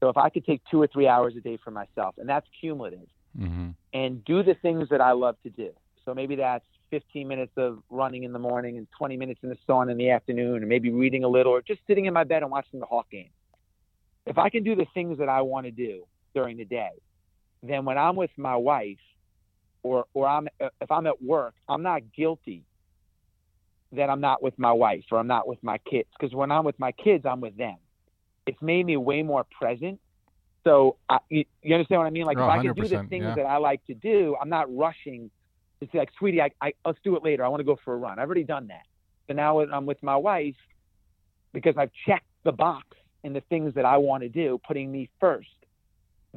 so 0.00 0.10
if 0.10 0.16
I 0.18 0.28
could 0.28 0.44
take 0.44 0.60
two 0.70 0.80
or 0.80 0.86
three 0.86 1.08
hours 1.08 1.34
a 1.36 1.40
day 1.40 1.58
for 1.62 1.70
myself, 1.70 2.16
and 2.18 2.28
that's 2.28 2.46
cumulative, 2.60 3.08
Mm-hmm. 3.38 3.68
and 3.92 4.24
do 4.24 4.42
the 4.42 4.54
things 4.54 4.88
that 4.88 5.02
I 5.02 5.12
love 5.12 5.36
to 5.42 5.50
do. 5.50 5.70
So 6.06 6.14
maybe 6.14 6.36
that's 6.36 6.64
15 6.90 7.28
minutes 7.28 7.52
of 7.58 7.82
running 7.90 8.22
in 8.24 8.32
the 8.32 8.38
morning 8.38 8.78
and 8.78 8.86
20 8.96 9.18
minutes 9.18 9.40
in 9.42 9.50
the 9.50 9.58
sun 9.66 9.90
in 9.90 9.98
the 9.98 10.08
afternoon, 10.08 10.58
and 10.58 10.68
maybe 10.68 10.90
reading 10.90 11.22
a 11.22 11.28
little, 11.28 11.52
or 11.52 11.60
just 11.60 11.80
sitting 11.86 12.06
in 12.06 12.14
my 12.14 12.24
bed 12.24 12.42
and 12.42 12.50
watching 12.50 12.80
the 12.80 12.86
Hawk 12.86 13.10
game. 13.10 13.28
If 14.24 14.38
I 14.38 14.48
can 14.48 14.64
do 14.64 14.74
the 14.74 14.86
things 14.94 15.18
that 15.18 15.28
I 15.28 15.42
want 15.42 15.66
to 15.66 15.70
do 15.70 16.04
during 16.34 16.56
the 16.56 16.64
day, 16.64 16.92
then 17.68 17.84
when 17.84 17.98
I'm 17.98 18.16
with 18.16 18.30
my 18.36 18.56
wife, 18.56 18.98
or 19.82 20.04
or 20.14 20.26
I'm 20.26 20.48
uh, 20.60 20.68
if 20.80 20.90
I'm 20.90 21.06
at 21.06 21.22
work, 21.22 21.54
I'm 21.68 21.82
not 21.82 22.02
guilty 22.14 22.64
that 23.92 24.10
I'm 24.10 24.20
not 24.20 24.42
with 24.42 24.58
my 24.58 24.72
wife 24.72 25.04
or 25.10 25.18
I'm 25.18 25.26
not 25.26 25.46
with 25.46 25.62
my 25.62 25.78
kids 25.78 26.08
because 26.18 26.34
when 26.34 26.50
I'm 26.50 26.64
with 26.64 26.78
my 26.78 26.92
kids, 26.92 27.24
I'm 27.24 27.40
with 27.40 27.56
them. 27.56 27.76
It's 28.46 28.60
made 28.60 28.86
me 28.86 28.96
way 28.96 29.22
more 29.22 29.46
present. 29.58 30.00
So 30.64 30.96
I, 31.08 31.18
you, 31.28 31.44
you 31.62 31.74
understand 31.74 32.00
what 32.00 32.06
I 32.06 32.10
mean? 32.10 32.24
Like 32.24 32.38
Oh, 32.38 32.44
if 32.44 32.50
I 32.50 32.62
can 32.62 32.74
do 32.74 32.82
the 32.82 33.04
things 33.08 33.24
yeah. 33.24 33.34
that 33.36 33.46
I 33.46 33.58
like 33.58 33.84
to 33.86 33.94
do, 33.94 34.36
I'm 34.40 34.48
not 34.48 34.74
rushing 34.74 35.30
to 35.80 35.88
say 35.92 35.98
like, 35.98 36.10
sweetie, 36.18 36.42
I, 36.42 36.50
I 36.60 36.72
let's 36.84 36.98
do 37.04 37.16
it 37.16 37.22
later. 37.22 37.44
I 37.44 37.48
want 37.48 37.60
to 37.60 37.64
go 37.64 37.78
for 37.84 37.94
a 37.94 37.96
run. 37.96 38.18
I've 38.18 38.26
already 38.26 38.44
done 38.44 38.66
that. 38.68 38.86
So 39.28 39.34
now 39.34 39.58
when 39.58 39.72
I'm 39.72 39.86
with 39.86 40.02
my 40.02 40.16
wife 40.16 40.56
because 41.52 41.74
I've 41.78 41.90
checked 42.06 42.26
the 42.44 42.52
box 42.52 42.86
in 43.24 43.32
the 43.32 43.40
things 43.42 43.74
that 43.74 43.84
I 43.84 43.96
want 43.96 44.22
to 44.22 44.28
do, 44.28 44.60
putting 44.66 44.90
me 44.90 45.08
first. 45.20 45.48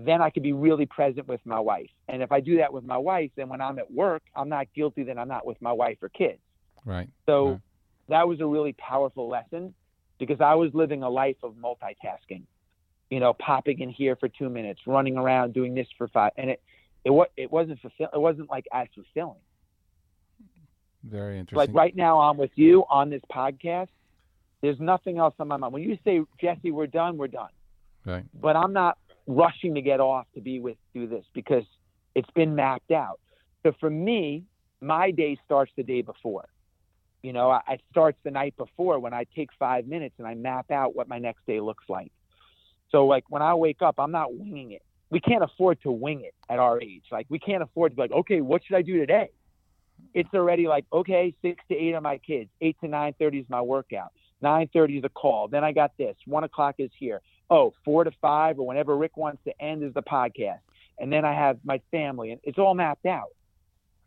Then 0.06 0.22
I 0.22 0.30
could 0.30 0.44
be 0.44 0.54
really 0.54 0.86
present 0.86 1.28
with 1.28 1.42
my 1.46 1.60
wife. 1.60 1.90
And 2.08 2.22
if 2.22 2.32
I 2.32 2.40
do 2.40 2.58
that 2.58 2.72
with 2.72 2.86
my 2.86 2.98
wife, 2.98 3.32
then 3.36 3.50
when 3.50 3.60
I'm 3.60 3.80
at 3.80 3.92
work, 3.92 4.24
I'm 4.36 4.48
not 4.48 4.68
guilty 4.74 5.04
that 5.04 5.18
I'm 5.18 5.28
not 5.28 5.46
with 5.46 5.62
my 5.62 5.74
wife 5.74 5.98
or 6.02 6.10
kids. 6.10 6.40
Right. 6.86 7.10
So 7.26 7.50
Right. 7.50 7.60
that 8.08 8.28
was 8.28 8.40
a 8.40 8.46
really 8.46 8.74
powerful 8.74 9.28
lesson 9.28 9.74
because 10.18 10.40
I 10.40 10.56
was 10.56 10.74
living 10.74 11.04
a 11.04 11.10
life 11.10 11.38
of 11.44 11.56
multitasking. 11.56 12.44
You 13.10 13.20
know, 13.20 13.34
popping 13.34 13.80
in 13.80 13.90
here 13.90 14.16
for 14.16 14.30
two 14.30 14.50
minutes, 14.50 14.82
running 14.86 15.18
around 15.18 15.54
doing 15.54 15.74
this 15.74 15.88
for 15.98 16.08
five, 16.10 16.32
and 16.38 16.52
it 16.52 16.62
it 17.04 17.10
was 17.10 17.28
it 17.36 17.52
wasn't 17.52 17.80
fulfill 17.80 18.10
it 18.14 18.20
wasn't 18.20 18.50
like 18.52 18.68
as 18.72 18.88
fulfilling. 18.94 19.40
Very 21.04 21.40
interesting. 21.40 21.58
Like 21.58 21.76
right 21.76 21.96
now, 21.96 22.20
I'm 22.20 22.38
with 22.38 22.52
you 22.56 22.84
on 22.90 23.10
this 23.10 23.22
podcast. 23.32 23.88
There's 24.62 24.80
nothing 24.80 25.18
else 25.18 25.34
on 25.40 25.48
my 25.48 25.58
mind. 25.58 25.74
When 25.74 25.82
you 25.82 25.98
say 26.04 26.22
Jesse, 26.40 26.72
we're 26.72 26.86
done, 26.88 27.18
we're 27.18 27.28
done. 27.28 27.50
Right. 28.06 28.26
But 28.40 28.56
I'm 28.56 28.74
not 28.74 28.98
rushing 29.30 29.76
to 29.76 29.82
get 29.82 30.00
off 30.00 30.26
to 30.34 30.42
be 30.42 30.60
with 30.60 30.78
do 30.94 31.08
this 31.08 31.24
because 31.34 31.63
it's 32.15 32.30
been 32.32 32.56
mapped 32.56 32.92
out. 32.92 33.20
So 33.63 33.74
for 33.80 33.89
me, 33.89 34.44
my 34.82 35.12
day 35.12 35.38
starts 35.46 35.72
the 35.78 35.84
day 35.84 36.02
before. 36.02 36.48
You 37.22 37.34
know, 37.34 37.52
I- 37.52 37.62
it 37.70 37.82
starts 37.92 38.18
the 38.24 38.32
night 38.32 38.56
before 38.58 39.00
when 39.00 39.13
I 39.13 39.26
take 39.36 39.54
five 39.54 39.86
minutes 39.88 40.15
and 40.18 40.28
I 40.28 40.34
map 40.34 40.72
out 40.72 40.96
what 40.96 41.08
my 41.08 41.20
next 41.20 41.46
day 41.46 41.60
looks 41.60 41.84
like. 41.88 42.12
So 42.89 43.06
like 43.06 43.26
when 43.30 43.42
I 43.42 43.54
wake 43.54 43.82
up, 43.82 43.96
I'm 44.00 44.12
not 44.12 44.34
winging 44.34 44.72
it. 44.72 44.82
We 45.12 45.20
can't 45.20 45.44
afford 45.44 45.82
to 45.82 45.92
wing 45.92 46.22
it 46.22 46.34
at 46.50 46.60
our 46.60 46.82
age. 46.82 47.04
Like 47.12 47.28
we 47.30 47.38
can't 47.39 47.62
afford 47.62 47.92
to 47.92 47.96
be 47.96 48.02
like, 48.02 48.12
okay, 48.12 48.42
what 48.42 48.63
should 48.65 48.78
I 48.78 48.82
do 48.82 48.98
today? 48.98 49.30
It's 50.13 50.30
already 50.34 50.68
like, 50.68 50.86
okay, 50.92 51.36
six 51.42 51.63
to 51.68 51.76
eight 51.76 51.94
are 51.94 52.02
my 52.02 52.18
kids. 52.18 52.50
Eight 52.62 52.78
to 52.82 52.88
nine 52.88 53.13
thirty 53.20 53.39
is 53.39 53.46
my 53.50 53.62
workout. 53.62 54.12
Nine 54.42 54.70
thirty 54.72 54.98
is 54.98 55.04
a 55.04 55.10
call. 55.10 55.50
Then 55.50 55.63
I 55.63 55.72
got 55.72 55.92
this. 55.98 56.15
One 56.26 56.46
o'clock 56.46 56.76
is 56.80 56.89
here. 56.98 57.22
Oh, 57.50 57.74
four 57.84 58.04
to 58.04 58.12
five 58.22 58.60
or 58.60 58.68
whenever 58.68 58.96
Ric 58.96 59.18
wants 59.18 59.44
to 59.46 59.62
end 59.62 59.84
is 59.84 59.94
the 59.94 60.04
podcast. 60.04 60.60
And 61.00 61.12
then 61.12 61.26
I 61.26 61.34
have 61.34 61.60
my 61.64 61.82
family, 61.92 62.32
and 62.32 62.42
it's 62.44 62.60
all 62.60 62.76
mapped 62.76 63.06
out. 63.06 63.30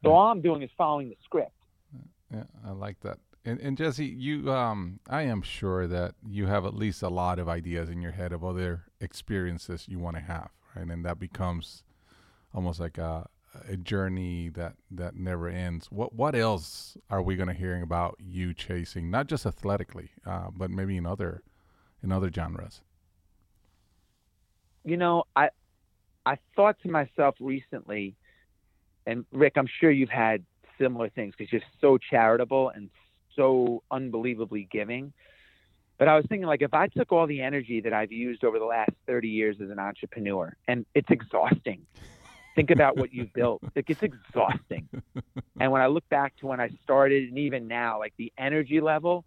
So 0.03 0.11
Yeah. 0.11 0.17
all 0.17 0.31
I'm 0.31 0.43
doing 0.43 0.63
is 0.63 0.71
following 0.77 1.09
the 1.09 1.17
script. 1.25 1.53
Yeah, 2.33 2.45
I 2.65 2.71
like 2.73 3.01
that. 3.01 3.19
And, 3.45 3.59
and 3.61 3.77
Jesse, 3.77 4.07
you, 4.07 4.53
um, 4.53 5.01
I 5.09 5.23
am 5.23 5.43
sure 5.43 5.87
that 5.89 6.15
you 6.27 6.47
have 6.47 6.65
at 6.65 6.75
least 6.75 7.03
a 7.03 7.09
lot 7.09 7.39
of 7.39 7.49
ideas 7.49 7.89
in 7.91 8.01
your 8.01 8.13
head 8.13 8.33
of 8.33 8.45
other 8.45 8.85
experiences 9.01 9.87
you 9.89 9.99
want 9.99 10.17
to 10.17 10.23
have, 10.23 10.51
right? 10.77 10.87
And 10.87 11.05
that 11.05 11.19
becomes 11.19 11.83
almost 12.55 12.79
like 12.79 12.99
a, 12.99 13.29
a 13.69 13.77
journey 13.77 14.49
that 14.51 14.75
that 14.91 15.17
never 15.17 15.49
ends. 15.49 15.91
What 15.91 16.15
what 16.15 16.35
else 16.35 16.97
are 17.11 17.21
we 17.21 17.37
going 17.37 17.49
to 17.49 17.55
hearing 17.55 17.83
about 17.83 18.17
you 18.19 18.55
chasing? 18.55 19.11
Not 19.11 19.27
just 19.27 19.45
athletically, 19.45 20.11
uh, 20.25 20.49
but 20.55 20.71
maybe 20.71 20.97
in 20.97 21.05
other 21.05 21.43
in 22.03 22.13
other 22.13 22.31
genres. 22.33 22.81
You 24.85 24.97
know, 24.97 25.25
I 25.37 25.51
I 26.25 26.39
thought 26.57 26.77
to 26.83 26.91
myself 26.91 27.35
recently, 27.41 28.15
and 29.07 29.25
Ric, 29.33 29.55
I'm 29.57 29.69
sure 29.81 29.91
you've 29.91 30.09
had 30.09 30.45
similar 30.79 31.09
things 31.09 31.35
because 31.37 31.53
you're 31.53 31.63
so 31.81 31.99
charitable 31.99 32.71
and 32.71 32.91
so 33.37 33.83
unbelievably 33.91 34.69
giving. 34.71 35.13
But 35.99 36.09
I 36.09 36.17
was 36.17 36.25
thinking, 36.29 36.47
like, 36.47 36.63
if 36.63 36.75
I 36.75 36.89
took 36.89 37.13
all 37.13 37.27
the 37.27 37.43
energy 37.43 37.81
that 37.81 37.93
I've 37.93 38.13
used 38.13 38.45
over 38.45 38.59
the 38.59 38.65
last 38.65 38.91
30 39.07 39.29
years 39.29 39.57
as 39.63 39.71
an 39.71 39.79
entrepreneur, 39.79 40.57
and 40.67 40.85
it's 40.95 41.11
exhausting. 41.11 41.87
Think 42.55 42.71
about 42.71 42.97
what 42.97 43.13
you've 43.13 43.33
built. 43.33 43.63
Like, 43.77 43.89
it's 43.89 44.03
exhausting. 44.03 44.89
And 45.61 45.73
when 45.73 45.81
I 45.81 45.87
look 45.87 46.09
back 46.09 46.37
to 46.39 46.47
when 46.47 46.61
I 46.61 46.71
started, 46.83 47.29
and 47.29 47.39
even 47.39 47.69
now, 47.69 47.99
like 47.99 48.15
the 48.17 48.33
energy 48.37 48.81
level, 48.81 49.25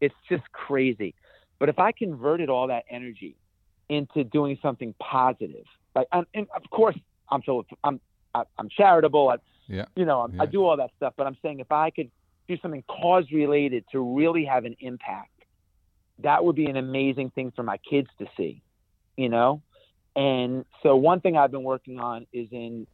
it's 0.00 0.14
just 0.28 0.50
crazy. 0.52 1.14
But 1.58 1.68
if 1.68 1.78
I 1.78 1.92
converted 1.92 2.50
all 2.50 2.66
that 2.68 2.84
energy 2.90 3.36
into 3.88 4.24
doing 4.24 4.58
something 4.62 4.94
positive. 5.00 5.64
Like, 5.94 6.08
and, 6.12 6.26
and 6.34 6.46
of 6.54 6.68
course, 6.70 6.96
I'm 7.30 7.42
so 7.44 7.64
I'm 7.84 8.00
I- 8.34 8.44
I'm 8.58 8.68
charitable. 8.68 9.30
I, 9.30 9.36
Yeah. 9.66 9.86
you 9.96 10.04
know, 10.04 10.20
I'm, 10.20 10.40
I 10.40 10.46
do 10.46 10.64
all 10.64 10.76
that 10.76 10.90
stuff. 10.96 11.14
But 11.16 11.26
I'm 11.26 11.36
saying 11.42 11.60
if 11.60 11.72
I 11.72 11.90
could 11.90 12.10
do 12.48 12.56
something 12.62 12.82
cause 12.88 13.24
related 13.32 13.84
to 13.92 14.00
really 14.16 14.44
have 14.44 14.64
an 14.64 14.76
impact, 14.80 15.30
that 16.20 16.44
would 16.44 16.56
be 16.56 16.66
an 16.66 16.76
amazing 16.76 17.30
thing 17.30 17.52
for 17.54 17.62
my 17.62 17.78
kids 17.78 18.08
to 18.18 18.26
see. 18.36 18.62
You 19.16 19.28
know, 19.28 19.62
And 20.14 20.64
so 20.82 20.94
one 20.96 21.20
thing 21.20 21.36
I've 21.36 21.50
been 21.50 21.64
working 21.64 21.98
on 21.98 22.26
is 22.32 22.48
in, 22.52 22.86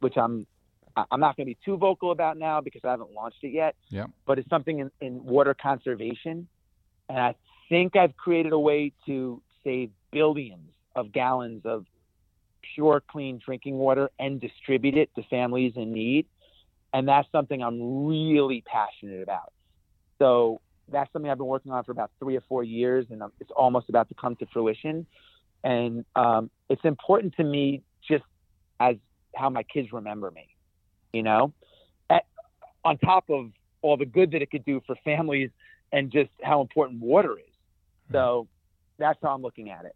which 0.00 0.16
I'm 0.16 0.46
I'm 1.12 1.20
not 1.20 1.36
going 1.36 1.46
to 1.46 1.50
be 1.54 1.58
too 1.64 1.76
vocal 1.76 2.10
about 2.10 2.36
now 2.36 2.60
because 2.60 2.80
I 2.84 2.90
haven't 2.90 3.12
launched 3.12 3.38
it 3.42 3.52
yet. 3.52 3.76
Yeah. 3.88 4.06
But 4.26 4.40
it's 4.40 4.48
something 4.50 4.80
in, 4.80 4.90
in 5.00 5.24
water 5.24 5.54
conservation, 5.54 6.48
and 7.08 7.18
I 7.18 7.36
think 7.68 7.94
I've 7.94 8.16
created 8.16 8.52
a 8.52 8.58
way 8.58 8.92
to 9.06 9.40
save 9.62 9.90
billions 10.10 10.70
of 10.94 11.12
gallons 11.12 11.62
of 11.64 11.84
pure, 12.74 13.02
clean 13.08 13.40
drinking 13.44 13.76
water 13.76 14.10
and 14.18 14.40
distribute 14.40 14.96
it 14.96 15.10
to 15.14 15.22
families 15.24 15.72
in 15.76 15.92
need. 15.92 16.26
And 16.92 17.06
that's 17.06 17.30
something 17.30 17.62
I'm 17.62 18.06
really 18.06 18.62
passionate 18.66 19.22
about. 19.22 19.52
So 20.18 20.60
that's 20.90 21.12
something 21.12 21.30
I've 21.30 21.38
been 21.38 21.46
working 21.46 21.72
on 21.72 21.84
for 21.84 21.92
about 21.92 22.10
three 22.18 22.36
or 22.36 22.42
four 22.48 22.64
years, 22.64 23.06
and 23.10 23.22
it's 23.40 23.50
almost 23.54 23.88
about 23.88 24.08
to 24.08 24.14
come 24.14 24.36
to 24.36 24.46
fruition. 24.52 25.06
And 25.62 26.04
um, 26.16 26.50
it's 26.68 26.84
important 26.84 27.34
to 27.36 27.44
me 27.44 27.82
just 28.08 28.24
as 28.80 28.96
how 29.34 29.50
my 29.50 29.62
kids 29.62 29.92
remember 29.92 30.30
me, 30.30 30.48
you 31.12 31.22
know, 31.22 31.52
At, 32.08 32.24
on 32.84 32.96
top 32.98 33.28
of 33.28 33.50
all 33.82 33.96
the 33.96 34.06
good 34.06 34.30
that 34.32 34.42
it 34.42 34.50
could 34.50 34.64
do 34.64 34.80
for 34.86 34.96
families 35.04 35.50
and 35.92 36.10
just 36.10 36.30
how 36.42 36.60
important 36.60 37.00
water 37.00 37.38
is. 37.38 37.54
So 38.12 38.48
that's 38.98 39.18
how 39.22 39.34
I'm 39.34 39.42
looking 39.42 39.70
at 39.70 39.84
it. 39.84 39.94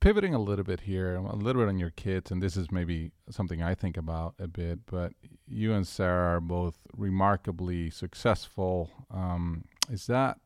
Pivoting 0.00 0.34
a 0.34 0.38
little 0.38 0.64
bit 0.64 0.80
here, 0.80 1.16
a 1.16 1.34
little 1.34 1.62
bit 1.62 1.68
on 1.68 1.78
your 1.78 1.90
kids, 1.90 2.30
and 2.30 2.42
this 2.42 2.56
is 2.56 2.70
maybe 2.70 3.12
something 3.30 3.62
I 3.62 3.74
think 3.74 3.96
about 3.96 4.34
a 4.38 4.46
bit, 4.46 4.80
but 4.86 5.12
you 5.46 5.72
and 5.72 5.86
Sarah 5.86 6.36
are 6.36 6.40
both 6.40 6.76
remarkably 6.96 7.90
successful. 7.90 8.90
Um, 9.10 9.64
is 9.90 10.06
that 10.06 10.38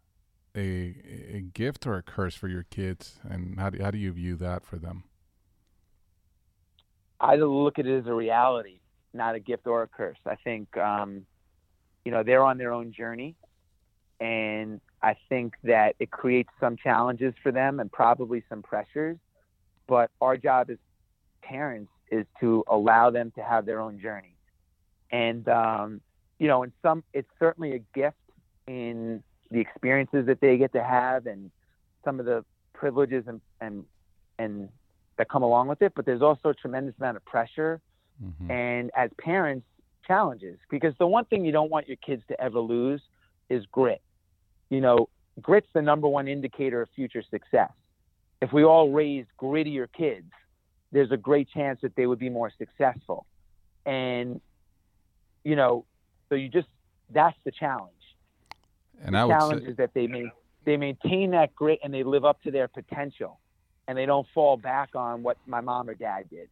a, 0.56 0.94
a 1.32 1.40
gift 1.52 1.86
or 1.86 1.96
a 1.96 2.02
curse 2.02 2.34
for 2.34 2.48
your 2.48 2.62
kids, 2.62 3.18
and 3.24 3.58
how 3.58 3.70
do, 3.70 3.82
how 3.82 3.90
do 3.90 3.98
you 3.98 4.12
view 4.12 4.36
that 4.36 4.64
for 4.64 4.76
them? 4.76 5.04
I 7.20 7.36
look 7.36 7.78
at 7.78 7.86
it 7.86 7.98
as 7.98 8.06
a 8.06 8.14
reality, 8.14 8.80
not 9.12 9.34
a 9.34 9.40
gift 9.40 9.66
or 9.66 9.82
a 9.82 9.88
curse. 9.88 10.18
I 10.26 10.36
think, 10.36 10.76
um, 10.76 11.26
you 12.04 12.12
know, 12.12 12.22
they're 12.22 12.44
on 12.44 12.58
their 12.58 12.72
own 12.72 12.92
journey, 12.92 13.34
and 14.20 14.80
I 15.02 15.16
think 15.28 15.54
that 15.64 15.96
it 15.98 16.10
creates 16.10 16.50
some 16.60 16.76
challenges 16.76 17.34
for 17.42 17.50
them 17.50 17.80
and 17.80 17.90
probably 17.90 18.44
some 18.48 18.62
pressures. 18.62 19.18
But 19.86 20.10
our 20.20 20.36
job 20.36 20.70
as 20.70 20.78
parents 21.42 21.90
is 22.10 22.26
to 22.40 22.64
allow 22.68 23.10
them 23.10 23.32
to 23.36 23.42
have 23.42 23.66
their 23.66 23.80
own 23.80 24.00
journey. 24.00 24.36
And, 25.10 25.48
um, 25.48 26.00
you 26.38 26.48
know, 26.48 26.62
in 26.62 26.72
some, 26.82 27.04
it's 27.12 27.28
certainly 27.38 27.74
a 27.74 27.78
gift 27.94 28.16
in 28.66 29.22
the 29.50 29.60
experiences 29.60 30.26
that 30.26 30.40
they 30.40 30.56
get 30.56 30.72
to 30.72 30.82
have 30.82 31.26
and 31.26 31.50
some 32.04 32.18
of 32.18 32.26
the 32.26 32.44
privileges 32.72 33.24
and, 33.26 33.40
and, 33.60 33.84
and 34.38 34.68
that 35.18 35.28
come 35.28 35.42
along 35.42 35.68
with 35.68 35.82
it. 35.82 35.92
But 35.94 36.06
there's 36.06 36.22
also 36.22 36.50
a 36.50 36.54
tremendous 36.54 36.94
amount 36.98 37.16
of 37.16 37.24
pressure. 37.24 37.80
Mm-hmm. 38.22 38.50
And 38.50 38.90
as 38.96 39.10
parents, 39.18 39.66
challenges 40.06 40.58
because 40.68 40.92
the 40.98 41.06
one 41.06 41.24
thing 41.24 41.46
you 41.46 41.52
don't 41.52 41.70
want 41.70 41.88
your 41.88 41.96
kids 41.96 42.22
to 42.28 42.38
ever 42.38 42.60
lose 42.60 43.00
is 43.48 43.64
grit 43.72 44.02
you 44.70 44.80
know, 44.80 45.08
grit's 45.40 45.68
the 45.72 45.82
number 45.82 46.08
one 46.08 46.28
indicator 46.28 46.82
of 46.82 46.88
future 46.94 47.22
success. 47.30 47.70
If 48.44 48.52
we 48.52 48.62
all 48.62 48.90
raised 48.90 49.30
grittier 49.40 49.86
kids, 49.90 50.30
there's 50.92 51.10
a 51.10 51.16
great 51.16 51.48
chance 51.48 51.80
that 51.80 51.96
they 51.96 52.06
would 52.06 52.18
be 52.18 52.28
more 52.28 52.52
successful. 52.58 53.24
And, 53.86 54.38
you 55.44 55.56
know, 55.56 55.86
so 56.28 56.34
you 56.34 56.50
just, 56.50 56.68
that's 57.08 57.38
the 57.44 57.52
challenge. 57.52 57.94
And 59.02 59.14
the 59.14 59.20
I 59.20 59.28
challenge 59.28 59.62
say- 59.64 59.70
is 59.70 59.76
that 59.78 59.94
they, 59.94 60.06
may, 60.06 60.26
they 60.66 60.76
maintain 60.76 61.30
that 61.30 61.54
grit 61.54 61.78
and 61.82 61.92
they 61.92 62.02
live 62.02 62.26
up 62.26 62.42
to 62.42 62.50
their 62.50 62.68
potential 62.68 63.40
and 63.88 63.96
they 63.96 64.04
don't 64.04 64.26
fall 64.34 64.58
back 64.58 64.90
on 64.94 65.22
what 65.22 65.38
my 65.46 65.62
mom 65.62 65.88
or 65.88 65.94
dad 65.94 66.28
did. 66.28 66.50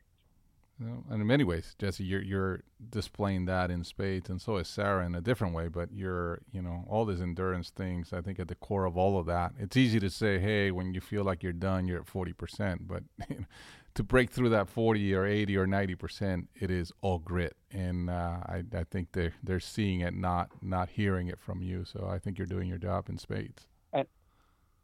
And 1.11 1.21
in 1.21 1.27
many 1.27 1.45
ways, 1.45 1.75
Jesse, 1.79 2.05
you're 2.05 2.23
you're 2.23 2.61
displaying 2.91 3.47
that 3.47 3.71
in 3.71 3.85
spades, 3.85 4.31
and 4.31 4.41
so 4.41 4.57
is 4.57 4.69
Sarah 4.69 5.05
in 5.05 5.15
a 5.15 5.21
different 5.21 5.55
way. 5.55 5.69
But 5.69 5.93
you're, 5.93 6.41
you 6.53 6.63
know, 6.63 6.85
all 6.89 7.05
these 7.05 7.21
endurance 7.21 7.71
things. 7.71 8.13
I 8.13 8.21
think 8.21 8.39
at 8.39 8.49
the 8.49 8.55
core 8.55 8.85
of 8.85 8.97
all 8.97 9.19
of 9.19 9.27
that, 9.27 9.53
it's 9.59 9.77
easy 9.77 10.01
to 10.01 10.11
say, 10.11 10.39
hey, 10.39 10.71
when 10.71 10.95
you 10.95 11.01
feel 11.01 11.25
like 11.25 11.43
you're 11.43 11.53
done, 11.53 11.87
you're 11.87 12.01
at 12.01 12.07
forty 12.07 12.33
percent. 12.33 12.89
But 12.89 13.03
to 13.95 14.03
break 14.03 14.31
through 14.31 14.51
that 14.51 14.69
forty 14.69 15.15
or 15.15 15.27
eighty 15.27 15.57
or 15.57 15.67
ninety 15.67 15.95
percent, 15.95 16.49
it 16.55 16.71
is 16.71 16.93
all 17.03 17.19
grit, 17.19 17.57
and 17.71 18.09
uh, 18.11 18.39
I 18.47 18.65
I 18.75 18.85
think 18.85 19.09
they're 19.13 19.35
they're 19.43 19.61
seeing 19.61 20.01
it, 20.01 20.15
not 20.15 20.51
not 20.63 20.91
hearing 20.91 21.29
it 21.29 21.39
from 21.39 21.63
you. 21.63 21.85
So 21.85 22.09
I 22.11 22.19
think 22.19 22.39
you're 22.39 22.47
doing 22.47 22.69
your 22.69 22.79
job 22.79 23.09
in 23.09 23.19
spades. 23.19 23.67
And 23.93 24.07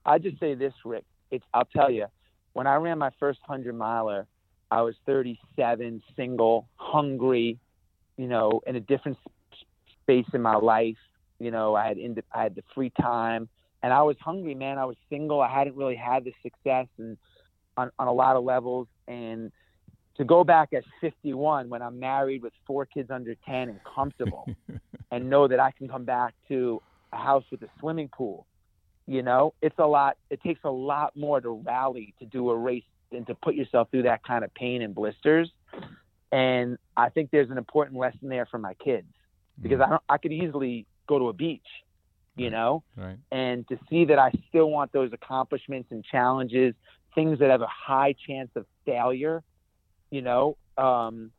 I 0.05 0.19
just 0.19 0.39
say 0.41 0.55
this, 0.55 0.75
Ric. 0.85 1.05
It's 1.31 1.45
I'll 1.55 1.67
tell 1.67 1.91
you, 1.91 2.07
when 2.53 2.67
I 2.67 2.77
ran 2.77 2.99
my 2.99 3.11
first 3.19 3.41
hundred 3.43 3.75
miler 3.75 4.27
I 4.71 4.83
was 4.83 4.95
37, 5.07 6.03
single, 6.17 6.69
hungry, 6.77 7.59
you 8.17 8.27
know, 8.27 8.61
in 8.67 8.77
a 8.77 8.81
different 8.81 9.17
space 10.03 10.27
in 10.33 10.43
my 10.43 10.57
life. 10.57 10.97
You 11.39 11.51
know, 11.51 11.75
I 11.75 11.89
had 11.89 11.99
in, 11.99 12.21
I 12.33 12.43
had 12.43 12.55
the 12.55 12.65
free 12.75 12.91
time, 13.01 13.49
and 13.83 13.93
I 13.93 14.03
was 14.03 14.17
hungry, 14.21 14.55
man. 14.55 14.79
I 14.79 14.85
was 14.85 14.97
single. 15.09 15.41
I 15.41 15.49
hadn't 15.49 15.77
really 15.77 15.97
had 15.97 16.25
the 16.25 16.35
success 16.43 16.87
and 16.99 17.17
on 17.77 17.91
on 17.99 18.09
a 18.09 18.13
lot 18.13 18.37
of 18.37 18.45
levels. 18.45 18.89
And 19.07 19.53
to 20.17 20.25
go 20.25 20.45
back 20.45 20.73
at 20.73 20.83
51 21.01 21.69
when 21.69 21.81
I'm 21.81 21.99
married 22.01 22.43
with 22.43 22.53
four 22.67 22.85
kids 22.85 23.11
under 23.11 23.35
10 23.47 23.69
and 23.69 23.81
comfortable, 23.85 24.49
and 25.11 25.31
know 25.31 25.49
that 25.49 25.61
I 25.61 25.71
can 25.71 25.89
come 25.89 26.05
back 26.05 26.35
to 26.49 26.83
a 27.13 27.17
house 27.17 27.45
with 27.51 27.63
a 27.63 27.69
swimming 27.79 28.09
pool, 28.09 28.47
you 29.07 29.23
know, 29.23 29.55
it's 29.63 29.79
a 29.79 29.87
lot. 29.87 30.19
It 30.29 30.43
takes 30.43 30.61
a 30.65 30.71
lot 30.71 31.17
more 31.17 31.41
to 31.41 31.51
rally 31.51 32.15
to 32.19 32.27
do 32.27 32.51
a 32.51 32.57
race 32.57 32.83
and 33.13 33.27
to 33.27 33.35
put 33.35 33.55
yourself 33.55 33.91
through 33.91 34.03
that 34.03 34.23
kind 34.25 34.45
of 34.45 34.53
pain 34.55 34.83
and 34.83 34.95
blisters. 34.95 35.51
And 36.31 36.79
I 36.97 37.09
think 37.09 37.31
there's 37.31 37.51
an 37.51 37.59
important 37.59 37.99
lesson 37.99 38.29
there 38.29 38.47
for 38.47 38.59
my 38.59 38.75
kids 38.75 39.07
because 39.61 39.81
I 39.81 39.89
don't, 39.89 40.03
I 40.09 40.19
could 40.19 40.33
easily 40.33 40.87
go 41.07 41.19
to 41.19 41.29
a 41.29 41.33
beach, 41.33 41.67
you 42.37 42.51
know, 42.51 42.83
right. 42.97 43.17
and 43.33 43.67
to 43.69 43.79
see 43.89 44.05
that 44.07 44.19
I 44.19 44.31
still 44.49 44.71
want 44.71 44.93
those 44.93 45.13
accomplishments 45.13 45.89
and 45.91 46.05
challenges, 46.05 46.75
things 47.15 47.39
that 47.39 47.51
have 47.51 47.63
a 47.63 47.69
high 47.69 48.15
chance 48.27 48.51
of 48.57 48.67
failure, 48.85 49.43
you 50.11 50.23
know, 50.23 50.57
um, 50.77 51.33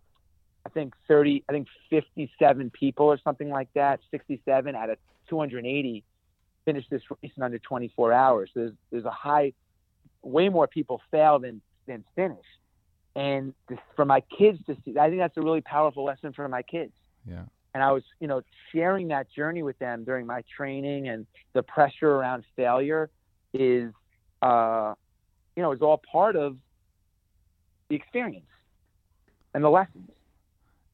I 0.65 0.69
think 0.69 0.93
30, 1.08 1.43
I 1.47 1.51
think 1.53 1.67
57 1.89 2.71
people 2.71 3.05
or 3.05 3.17
something 3.23 3.49
like 3.49 3.69
that, 3.75 3.99
67 4.12 4.75
out 4.75 4.89
of 4.89 4.97
280 5.29 6.03
finished 6.65 6.89
this 6.89 7.01
race 7.10 7.32
in 7.36 7.43
under 7.43 7.60
24 7.60 8.12
hours. 8.12 8.49
So 8.53 8.60
there's, 8.60 8.73
there's 8.91 9.05
a 9.05 9.12
high 9.12 9.53
way 10.21 10.49
more 10.49 10.67
people 10.67 11.01
fail 11.12 11.39
than 11.39 11.62
than 11.88 12.03
finish. 12.15 12.45
And 13.15 13.53
this, 13.67 13.79
for 13.95 14.05
my 14.05 14.21
kids 14.21 14.60
to 14.67 14.77
see, 14.86 14.97
I 14.97 15.10
think 15.10 15.19
that's 15.19 15.36
a 15.38 15.41
really 15.41 15.62
powerful 15.62 16.03
lesson 16.03 16.32
for 16.34 16.47
my 16.47 16.62
kids. 16.62 16.93
Yeah. 17.27 17.43
And 17.73 17.84
I 17.84 17.91
was, 17.91 18.03
you 18.19 18.27
know, 18.27 18.41
sharing 18.71 19.10
that 19.10 19.32
journey 19.32 19.63
with 19.63 19.77
them 19.79 20.03
during 20.03 20.25
my 20.25 20.43
training, 20.55 21.10
and 21.10 21.25
the 21.53 21.63
pressure 21.63 22.10
around 22.10 22.43
failure 22.55 23.10
is, 23.53 23.91
uh, 24.41 24.93
you 25.55 25.63
know, 25.63 25.71
is 25.71 25.82
all 25.82 26.01
part 26.12 26.36
of 26.36 26.58
the 27.89 27.95
experience 27.95 28.45
and 29.53 29.63
the 29.63 29.69
lessons. 29.69 30.10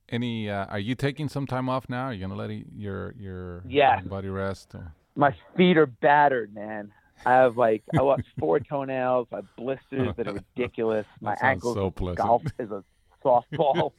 Any? 0.10 0.50
Uh, 0.50 0.66
are 0.66 0.80
you 0.80 0.96
taking 0.96 1.30
some 1.30 1.48
time 1.48 1.70
off 1.70 1.90
now? 1.90 2.06
Are 2.06 2.14
you 2.14 2.22
gonna 2.22 2.36
let 2.36 2.52
your 2.76 3.14
your 3.18 3.64
yeah. 3.68 4.02
body 4.02 4.30
rest? 4.30 4.76
Or? 4.76 4.94
My 5.16 5.36
feet 5.56 5.78
are 5.78 5.88
battered, 5.88 6.54
man. 6.54 6.92
I 7.26 7.34
have 7.34 7.58
like 7.58 7.84
I 7.98 8.02
lost 8.02 8.24
four 8.40 8.60
toenails. 8.60 9.28
I 9.32 9.38
have 9.38 9.56
blisters 9.56 10.14
that 10.18 10.28
are 10.28 10.34
ridiculous. 10.34 11.06
My 11.22 11.36
ankle 11.42 11.74
so 11.74 11.90
golf 12.16 12.44
is 12.60 12.72
a 12.72 12.84
softball. 13.24 13.92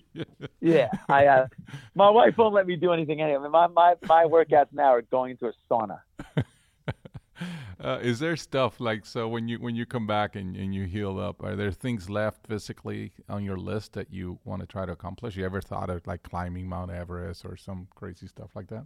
yeah, 0.60 0.88
I. 1.08 1.26
Uh, 1.26 1.46
my 1.94 2.10
wife 2.10 2.36
won't 2.36 2.54
let 2.54 2.66
me 2.66 2.76
do 2.76 2.92
anything 2.92 3.20
anyway. 3.20 3.48
My 3.48 3.66
my 3.68 3.94
my 4.06 4.24
workouts 4.24 4.72
now 4.72 4.94
are 4.94 5.02
going 5.02 5.36
to 5.38 5.46
a 5.48 5.52
sauna. 5.70 6.00
Uh, 7.80 8.00
is 8.02 8.18
there 8.18 8.36
stuff 8.36 8.80
like 8.80 9.06
so 9.06 9.28
when 9.28 9.46
you 9.46 9.56
when 9.58 9.76
you 9.76 9.86
come 9.86 10.06
back 10.06 10.34
and, 10.34 10.56
and 10.56 10.74
you 10.74 10.84
heal 10.84 11.18
up? 11.20 11.42
Are 11.44 11.54
there 11.54 11.70
things 11.70 12.10
left 12.10 12.46
physically 12.46 13.12
on 13.28 13.44
your 13.44 13.56
list 13.56 13.92
that 13.92 14.12
you 14.12 14.40
want 14.44 14.60
to 14.62 14.66
try 14.66 14.84
to 14.84 14.90
accomplish? 14.90 15.36
You 15.36 15.44
ever 15.44 15.60
thought 15.60 15.88
of 15.88 16.04
like 16.04 16.24
climbing 16.24 16.68
Mount 16.68 16.90
Everest 16.90 17.44
or 17.44 17.56
some 17.56 17.86
crazy 17.94 18.26
stuff 18.26 18.50
like 18.56 18.66
that? 18.68 18.84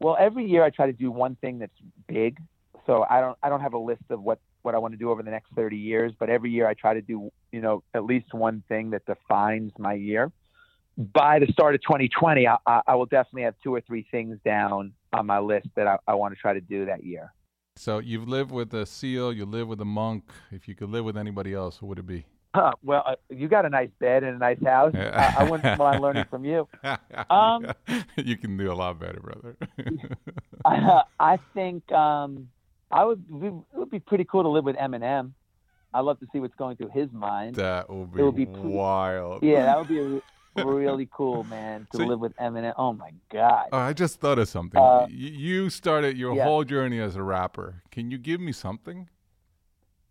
Well, 0.00 0.16
every 0.18 0.46
year 0.46 0.64
I 0.64 0.70
try 0.70 0.86
to 0.86 0.92
do 0.92 1.10
one 1.10 1.36
thing 1.36 1.58
that's 1.58 1.78
big 2.08 2.40
so 2.86 3.04
I 3.08 3.20
don't 3.20 3.38
I 3.42 3.48
don't 3.48 3.60
have 3.60 3.74
a 3.74 3.78
list 3.78 4.04
of 4.10 4.22
what 4.22 4.38
what 4.62 4.74
I 4.74 4.78
want 4.78 4.92
to 4.92 4.98
do 4.98 5.10
over 5.10 5.22
the 5.22 5.30
next 5.30 5.48
30 5.56 5.76
years, 5.76 6.12
but 6.18 6.30
every 6.30 6.50
year 6.50 6.66
I 6.66 6.74
try 6.74 6.94
to 6.94 7.02
do 7.02 7.30
you 7.50 7.60
know 7.60 7.82
at 7.94 8.04
least 8.04 8.32
one 8.32 8.62
thing 8.68 8.90
that 8.90 9.04
defines 9.06 9.72
my 9.78 9.94
year. 9.94 10.30
By 10.98 11.38
the 11.38 11.46
start 11.46 11.74
of 11.74 11.80
2020, 11.82 12.46
I, 12.46 12.56
I 12.66 12.94
will 12.94 13.06
definitely 13.06 13.44
have 13.44 13.54
two 13.64 13.74
or 13.74 13.80
three 13.80 14.06
things 14.10 14.38
down 14.44 14.92
on 15.14 15.26
my 15.26 15.38
list 15.38 15.68
that 15.74 15.86
I, 15.86 15.96
I 16.06 16.14
want 16.14 16.34
to 16.34 16.40
try 16.40 16.52
to 16.52 16.60
do 16.60 16.84
that 16.84 17.02
year. 17.02 17.32
So 17.76 17.98
you've 17.98 18.28
lived 18.28 18.50
with 18.50 18.74
a 18.74 18.84
seal, 18.84 19.32
you 19.32 19.46
live 19.46 19.68
with 19.68 19.80
a 19.80 19.86
monk. 19.86 20.24
If 20.50 20.68
you 20.68 20.74
could 20.74 20.90
live 20.90 21.06
with 21.06 21.16
anybody 21.16 21.54
else, 21.54 21.78
who 21.78 21.86
would 21.86 21.98
it 21.98 22.06
be? 22.06 22.26
Uh, 22.54 22.72
well, 22.82 23.02
uh, 23.06 23.14
you 23.30 23.48
got 23.48 23.64
a 23.64 23.70
nice 23.70 23.88
bed 23.98 24.22
and 24.24 24.36
a 24.36 24.38
nice 24.38 24.62
house. 24.62 24.94
I, 24.94 25.36
I 25.38 25.44
wouldn't 25.44 25.78
mind 25.78 26.02
learning 26.02 26.26
from 26.28 26.44
you. 26.44 26.68
Um, 27.30 27.66
you 28.16 28.36
can 28.36 28.56
do 28.56 28.70
a 28.70 28.74
lot 28.74 28.98
better, 28.98 29.20
brother. 29.20 29.56
I, 30.64 31.02
I 31.20 31.38
think 31.54 31.90
um, 31.92 32.48
I 32.92 33.04
would. 33.04 33.24
It 33.42 33.52
would 33.72 33.90
be 33.90 33.98
pretty 34.00 34.24
cool 34.24 34.42
to 34.42 34.48
live 34.48 34.64
with 34.64 34.76
Eminem. 34.76 35.32
I'd 35.94 36.00
love 36.00 36.20
to 36.20 36.26
see 36.32 36.40
what's 36.40 36.54
going 36.54 36.76
through 36.76 36.88
his 36.88 37.10
mind. 37.12 37.56
That 37.56 37.90
would 37.90 38.12
be, 38.12 38.20
It 38.20 38.24
would 38.24 38.36
be- 38.36 38.46
wild. 38.46 39.42
Yeah, 39.42 39.64
that 39.66 39.78
would 39.78 39.88
be 39.88 40.22
really 40.62 41.08
cool, 41.12 41.44
man, 41.44 41.86
to 41.92 41.98
So- 41.98 42.04
live 42.04 42.20
with 42.20 42.34
Eminem. 42.36 42.74
Oh 42.76 42.92
my 42.92 43.10
god. 43.30 43.68
Oh, 43.72 43.78
I 43.78 43.92
just 43.92 44.20
thought 44.20 44.38
of 44.38 44.48
something. 44.48 44.80
Uh, 44.80 45.06
you 45.10 45.68
started 45.70 46.16
your 46.16 46.34
yeah. 46.34 46.44
whole 46.44 46.64
journey 46.64 46.98
as 47.00 47.16
a 47.16 47.22
rapper. 47.22 47.82
Can 47.90 48.10
you 48.10 48.18
give 48.18 48.40
me 48.40 48.52
something? 48.52 49.08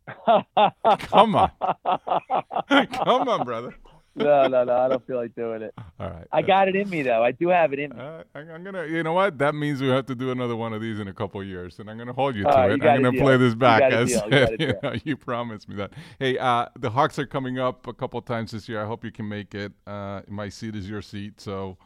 Come 0.25 1.35
on. 1.35 1.51
Come 2.69 3.29
on, 3.29 3.45
brother. 3.45 3.75
No, 4.13 4.45
no, 4.47 4.65
no. 4.65 4.76
I 4.76 4.89
don't 4.89 5.06
feel 5.08 5.15
like 5.15 5.34
doing 5.36 5.62
it. 5.62 5.74
All 6.00 6.10
right. 6.10 6.28
I 6.34 6.41
got 6.41 6.67
it 6.67 6.76
in 6.76 6.89
me 6.89 7.02
though. 7.02 7.24
I 7.24 7.32
do 7.32 7.47
have 7.47 7.71
it 7.71 7.80
in 7.80 7.91
me. 7.91 7.95
Uh, 7.97 8.24
I- 8.36 8.39
I'm 8.39 8.63
gonna. 8.63 8.86
You 8.86 9.04
know 9.04 9.13
what? 9.13 9.38
That 9.38 9.56
means 9.56 9.82
we 9.82 9.88
have 9.88 10.06
to 10.08 10.15
do 10.15 10.32
another 10.32 10.56
one 10.58 10.74
of 10.74 10.82
these 10.82 11.00
in 11.00 11.08
a 11.08 11.13
couple 11.13 11.39
of 11.39 11.47
years, 11.47 11.80
and 11.80 11.89
I'm 11.89 11.97
gonna 11.97 12.12
hold 12.12 12.36
you 12.36 12.43
to 12.43 12.50
All 12.50 12.58
right, 12.58 12.67
you 12.69 12.74
it. 12.76 12.80
got 12.82 12.95
I'm 12.97 13.04
gonna 13.04 13.12
deal. 13.17 13.21
play 13.26 13.38
this 13.38 13.56
back 13.56 13.82
a 13.84 13.95
as. 13.95 14.12
You 14.32 14.47
you, 14.60 14.74
know, 14.84 14.93
you 15.06 15.15
promised 15.15 15.69
me 15.69 15.76
that. 15.76 15.93
Hey, 16.19 16.38
uh, 16.38 16.65
the 16.78 16.89
Hawks 16.89 17.17
are 17.19 17.26
coming 17.26 17.58
up 17.58 17.88
a 17.88 17.93
couple 17.93 18.19
of 18.19 18.26
times 18.26 18.52
this 18.52 18.67
year. 18.67 18.84
I 18.84 18.86
hope 18.86 19.06
you 19.06 19.12
can 19.12 19.30
make 19.30 19.56
it. 19.56 19.71
Uh, 19.88 20.21
my 20.28 20.50
seat 20.50 20.76
is 20.76 20.89
your 20.89 21.02
seat, 21.02 21.39
so 21.39 21.78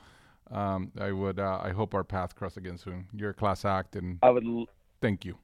um, 0.49 0.91
I 0.99 1.11
would. 1.11 1.39
Uh, 1.39 1.59
I 1.61 1.69
hope 1.71 1.93
our 1.93 2.03
paths 2.03 2.33
cross 2.33 2.57
again 2.57 2.77
soon. 2.79 3.05
You're 3.13 3.31
a 3.31 3.33
class 3.35 3.65
act, 3.65 3.95
and 3.95 4.17
I 4.23 4.31
would, 4.31 4.45
l- 4.45 4.65
thank 4.99 5.25
you. 5.25 5.37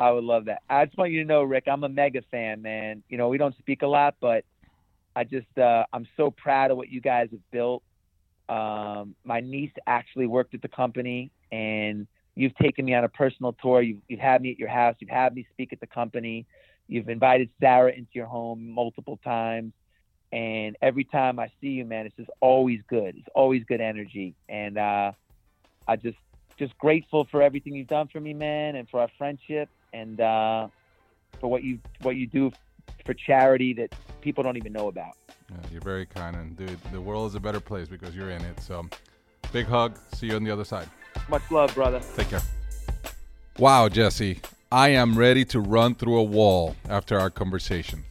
I 0.00 0.10
would 0.10 0.24
love 0.24 0.46
that. 0.46 0.62
I 0.68 0.84
just 0.84 0.96
want 0.98 1.12
you 1.12 1.22
to 1.22 1.28
know, 1.28 1.42
Ric, 1.44 1.64
I'm 1.68 1.82
a 1.84 1.88
mega 1.88 2.22
fan, 2.30 2.60
man. 2.62 3.02
You 3.08 3.18
know, 3.18 3.28
we 3.28 3.38
don't 3.38 3.56
speak 3.58 3.82
a 3.82 3.86
lot, 3.88 4.14
but 4.20 4.44
I 5.18 5.24
just, 5.24 5.58
uh, 5.58 5.84
I'm 5.92 6.06
so 6.16 6.30
proud 6.30 6.70
of 6.70 6.76
what 6.76 6.90
you 6.90 7.00
guys 7.00 7.26
have 7.32 7.50
built. 7.50 7.82
Um, 8.48 9.16
my 9.24 9.40
niece 9.40 9.72
actually 9.84 10.28
worked 10.28 10.54
at 10.54 10.62
the 10.62 10.68
company, 10.68 11.32
and 11.50 12.06
you've 12.36 12.54
taken 12.54 12.84
me 12.84 12.94
on 12.94 13.02
a 13.02 13.08
personal 13.08 13.52
tour. 13.60 13.82
You've, 13.82 13.98
you've 14.06 14.20
had 14.20 14.40
me 14.40 14.52
at 14.52 14.60
your 14.60 14.68
house. 14.68 14.94
You've 15.00 15.10
had 15.10 15.34
me 15.34 15.44
speak 15.52 15.72
at 15.72 15.80
the 15.80 15.88
company. 15.88 16.46
You've 16.86 17.08
invited 17.08 17.50
Sara 17.58 17.90
into 17.90 18.12
your 18.12 18.26
home 18.26 18.70
multiple 18.70 19.18
times. 19.24 19.72
And 20.30 20.76
every 20.80 21.02
time 21.02 21.40
I 21.40 21.48
see 21.60 21.70
you, 21.70 21.84
man, 21.84 22.06
it's 22.06 22.14
just 22.16 22.30
always 22.38 22.78
good. 22.88 23.16
It's 23.16 23.28
always 23.34 23.64
good 23.64 23.80
energy. 23.80 24.36
And 24.48 24.78
uh, 24.78 25.10
I 25.88 25.96
just, 25.96 26.18
just 26.60 26.78
grateful 26.78 27.26
for 27.28 27.42
everything 27.42 27.74
you've 27.74 27.88
done 27.88 28.06
for 28.06 28.20
me, 28.20 28.34
man, 28.34 28.76
and 28.76 28.88
for 28.88 29.00
our 29.00 29.10
friendship, 29.18 29.68
and 29.92 30.20
uh, 30.20 30.68
for 31.40 31.50
what 31.50 31.64
you 31.64 31.80
what 32.02 32.14
you 32.14 32.28
do 32.28 32.52
for 33.04 33.14
charity 33.14 33.72
that 33.74 33.94
people 34.20 34.42
don't 34.44 34.56
even 34.56 34.72
know 34.72 34.88
about. 34.88 35.16
Yeah, 35.50 35.56
you're 35.72 35.80
very 35.80 36.06
kind, 36.06 36.36
and 36.36 36.56
dude, 36.56 36.78
the 36.92 37.00
world 37.00 37.28
is 37.28 37.34
a 37.34 37.40
better 37.40 37.60
place 37.60 37.88
because 37.88 38.14
you're 38.14 38.30
in 38.30 38.42
it. 38.44 38.60
So, 38.60 38.86
big 39.52 39.66
hug. 39.66 39.98
See 40.14 40.26
you 40.26 40.36
on 40.36 40.44
the 40.44 40.50
other 40.50 40.64
side. 40.64 40.88
Much 41.28 41.50
love, 41.50 41.74
brother. 41.74 42.00
Take 42.16 42.30
care. 42.30 42.42
Wow, 43.58 43.88
Jesse, 43.88 44.40
I 44.70 44.90
am 44.90 45.18
ready 45.18 45.44
to 45.46 45.60
run 45.60 45.94
through 45.94 46.18
a 46.18 46.22
wall 46.22 46.76
after 46.88 47.18
our 47.18 47.30
conversation. 47.30 48.04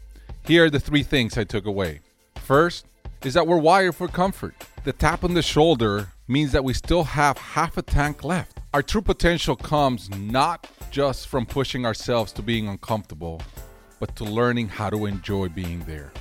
Here 0.45 0.65
are 0.65 0.69
the 0.69 0.79
three 0.79 1.03
things 1.03 1.37
I 1.37 1.43
took 1.43 1.65
away. 1.65 2.01
First 2.35 2.85
is 3.23 3.33
that 3.33 3.45
we're 3.45 3.57
wired 3.57 3.95
for 3.95 4.07
comfort. 4.07 4.55
The 4.83 4.93
tap 4.93 5.23
on 5.23 5.33
the 5.33 5.41
shoulder 5.41 6.13
means 6.27 6.51
that 6.51 6.63
we 6.63 6.73
still 6.73 7.03
have 7.03 7.37
half 7.37 7.77
a 7.77 7.81
tank 7.81 8.23
left. 8.23 8.59
Our 8.73 8.81
true 8.81 9.01
potential 9.01 9.55
comes 9.55 10.09
not 10.17 10.69
just 10.91 11.27
from 11.27 11.45
pushing 11.45 11.85
ourselves 11.85 12.31
to 12.33 12.41
being 12.41 12.67
uncomfortable, 12.67 13.41
but 13.99 14.15
to 14.15 14.23
learning 14.23 14.69
how 14.69 14.89
to 14.89 15.05
enjoy 15.05 15.49
being 15.49 15.79
there. 15.85 16.11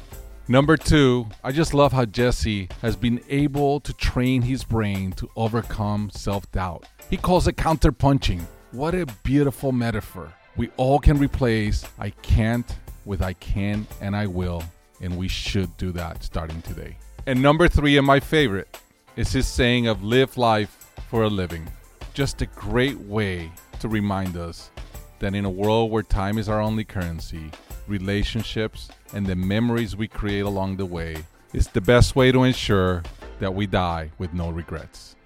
Number 0.49 0.77
two, 0.77 1.27
I 1.43 1.51
just 1.51 1.75
love 1.75 1.93
how 1.93 2.05
Jesse 2.05 2.69
has 2.81 2.95
been 2.95 3.21
able 3.29 3.81
to 3.81 3.93
train 3.93 4.43
his 4.43 4.63
brain 4.63 5.11
to 5.13 5.29
overcome 5.35 6.11
self 6.11 6.51
doubt. 6.53 6.87
He 7.11 7.17
calls 7.17 7.49
it 7.49 7.57
counterpunching. 7.57 8.43
What 8.71 8.95
a 8.95 9.07
beautiful 9.25 9.73
metaphor. 9.73 10.33
We 10.57 10.71
all 10.77 10.99
can 10.99 11.19
replace 11.19 11.85
I 11.99 12.11
can't 12.11 12.77
with 13.05 13.23
I 13.23 13.33
can 13.35 13.87
and 14.01 14.15
I 14.15 14.27
will, 14.27 14.63
and 15.01 15.17
we 15.17 15.29
should 15.29 15.77
do 15.77 15.93
that 15.93 16.23
starting 16.23 16.63
today. 16.63 16.97
And 17.27 17.43
number 17.43 17.67
three, 17.67 17.97
and 17.97 18.07
my 18.07 18.21
favorite, 18.21 18.79
is 19.17 19.33
his 19.33 19.49
saying 19.49 19.89
of 19.89 20.05
live 20.05 20.37
life 20.37 20.93
for 21.09 21.25
a 21.25 21.29
living. 21.29 21.67
Just 22.15 22.41
a 22.41 22.47
great 22.47 22.99
way 23.01 23.51
to 23.81 23.89
remind 23.89 24.37
us 24.37 24.71
that 25.19 25.35
in 25.35 25.45
a 25.45 25.51
world 25.51 25.91
where 25.91 26.03
time 26.03 26.39
is 26.39 26.49
our 26.49 26.61
only 26.61 26.85
currency, 26.85 27.51
relationships 27.89 28.89
and 29.13 29.27
the 29.27 29.37
memories 29.37 29.97
we 29.97 30.09
create 30.09 30.41
along 30.41 30.77
the 30.77 30.87
way 30.87 31.25
is 31.53 31.69
the 31.69 31.81
best 31.81 32.17
way 32.17 32.33
to 32.33 32.43
ensure 32.43 33.03
that 33.41 33.55
we 33.55 33.67
die 33.67 34.11
with 34.19 34.33
no 34.33 34.51
regrets. 34.51 35.17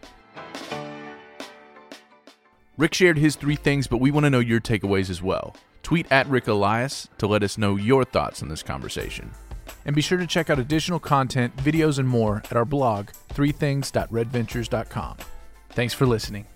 Ric 2.77 2.95
shared 2.95 3.19
his 3.19 3.37
three 3.37 3.57
things, 3.57 3.87
but 3.87 3.99
we 3.99 4.11
want 4.11 4.25
to 4.25 4.31
know 4.31 4.39
your 4.39 4.61
takeaways 4.61 5.11
as 5.11 5.23
well. 5.23 5.55
Tweet 5.83 6.11
at 6.11 6.27
Ric 6.29 6.49
Elias 6.49 7.09
to 7.19 7.27
let 7.27 7.43
us 7.43 7.59
know 7.59 7.77
your 7.77 8.05
thoughts 8.05 8.43
on 8.43 8.49
this 8.49 8.63
conversation. 8.63 9.33
And 9.85 9.95
be 9.95 10.03
sure 10.03 10.19
to 10.19 10.27
check 10.27 10.51
out 10.51 10.59
additional 10.59 10.99
content, 10.99 11.57
videos, 11.57 11.99
and 11.99 12.09
more 12.09 12.43
at 12.51 12.57
our 12.57 12.65
blog, 12.65 13.09
threethings.redventures.com. 13.35 15.17
Thanks 15.71 15.95
for 15.95 16.07
listening. 16.07 16.47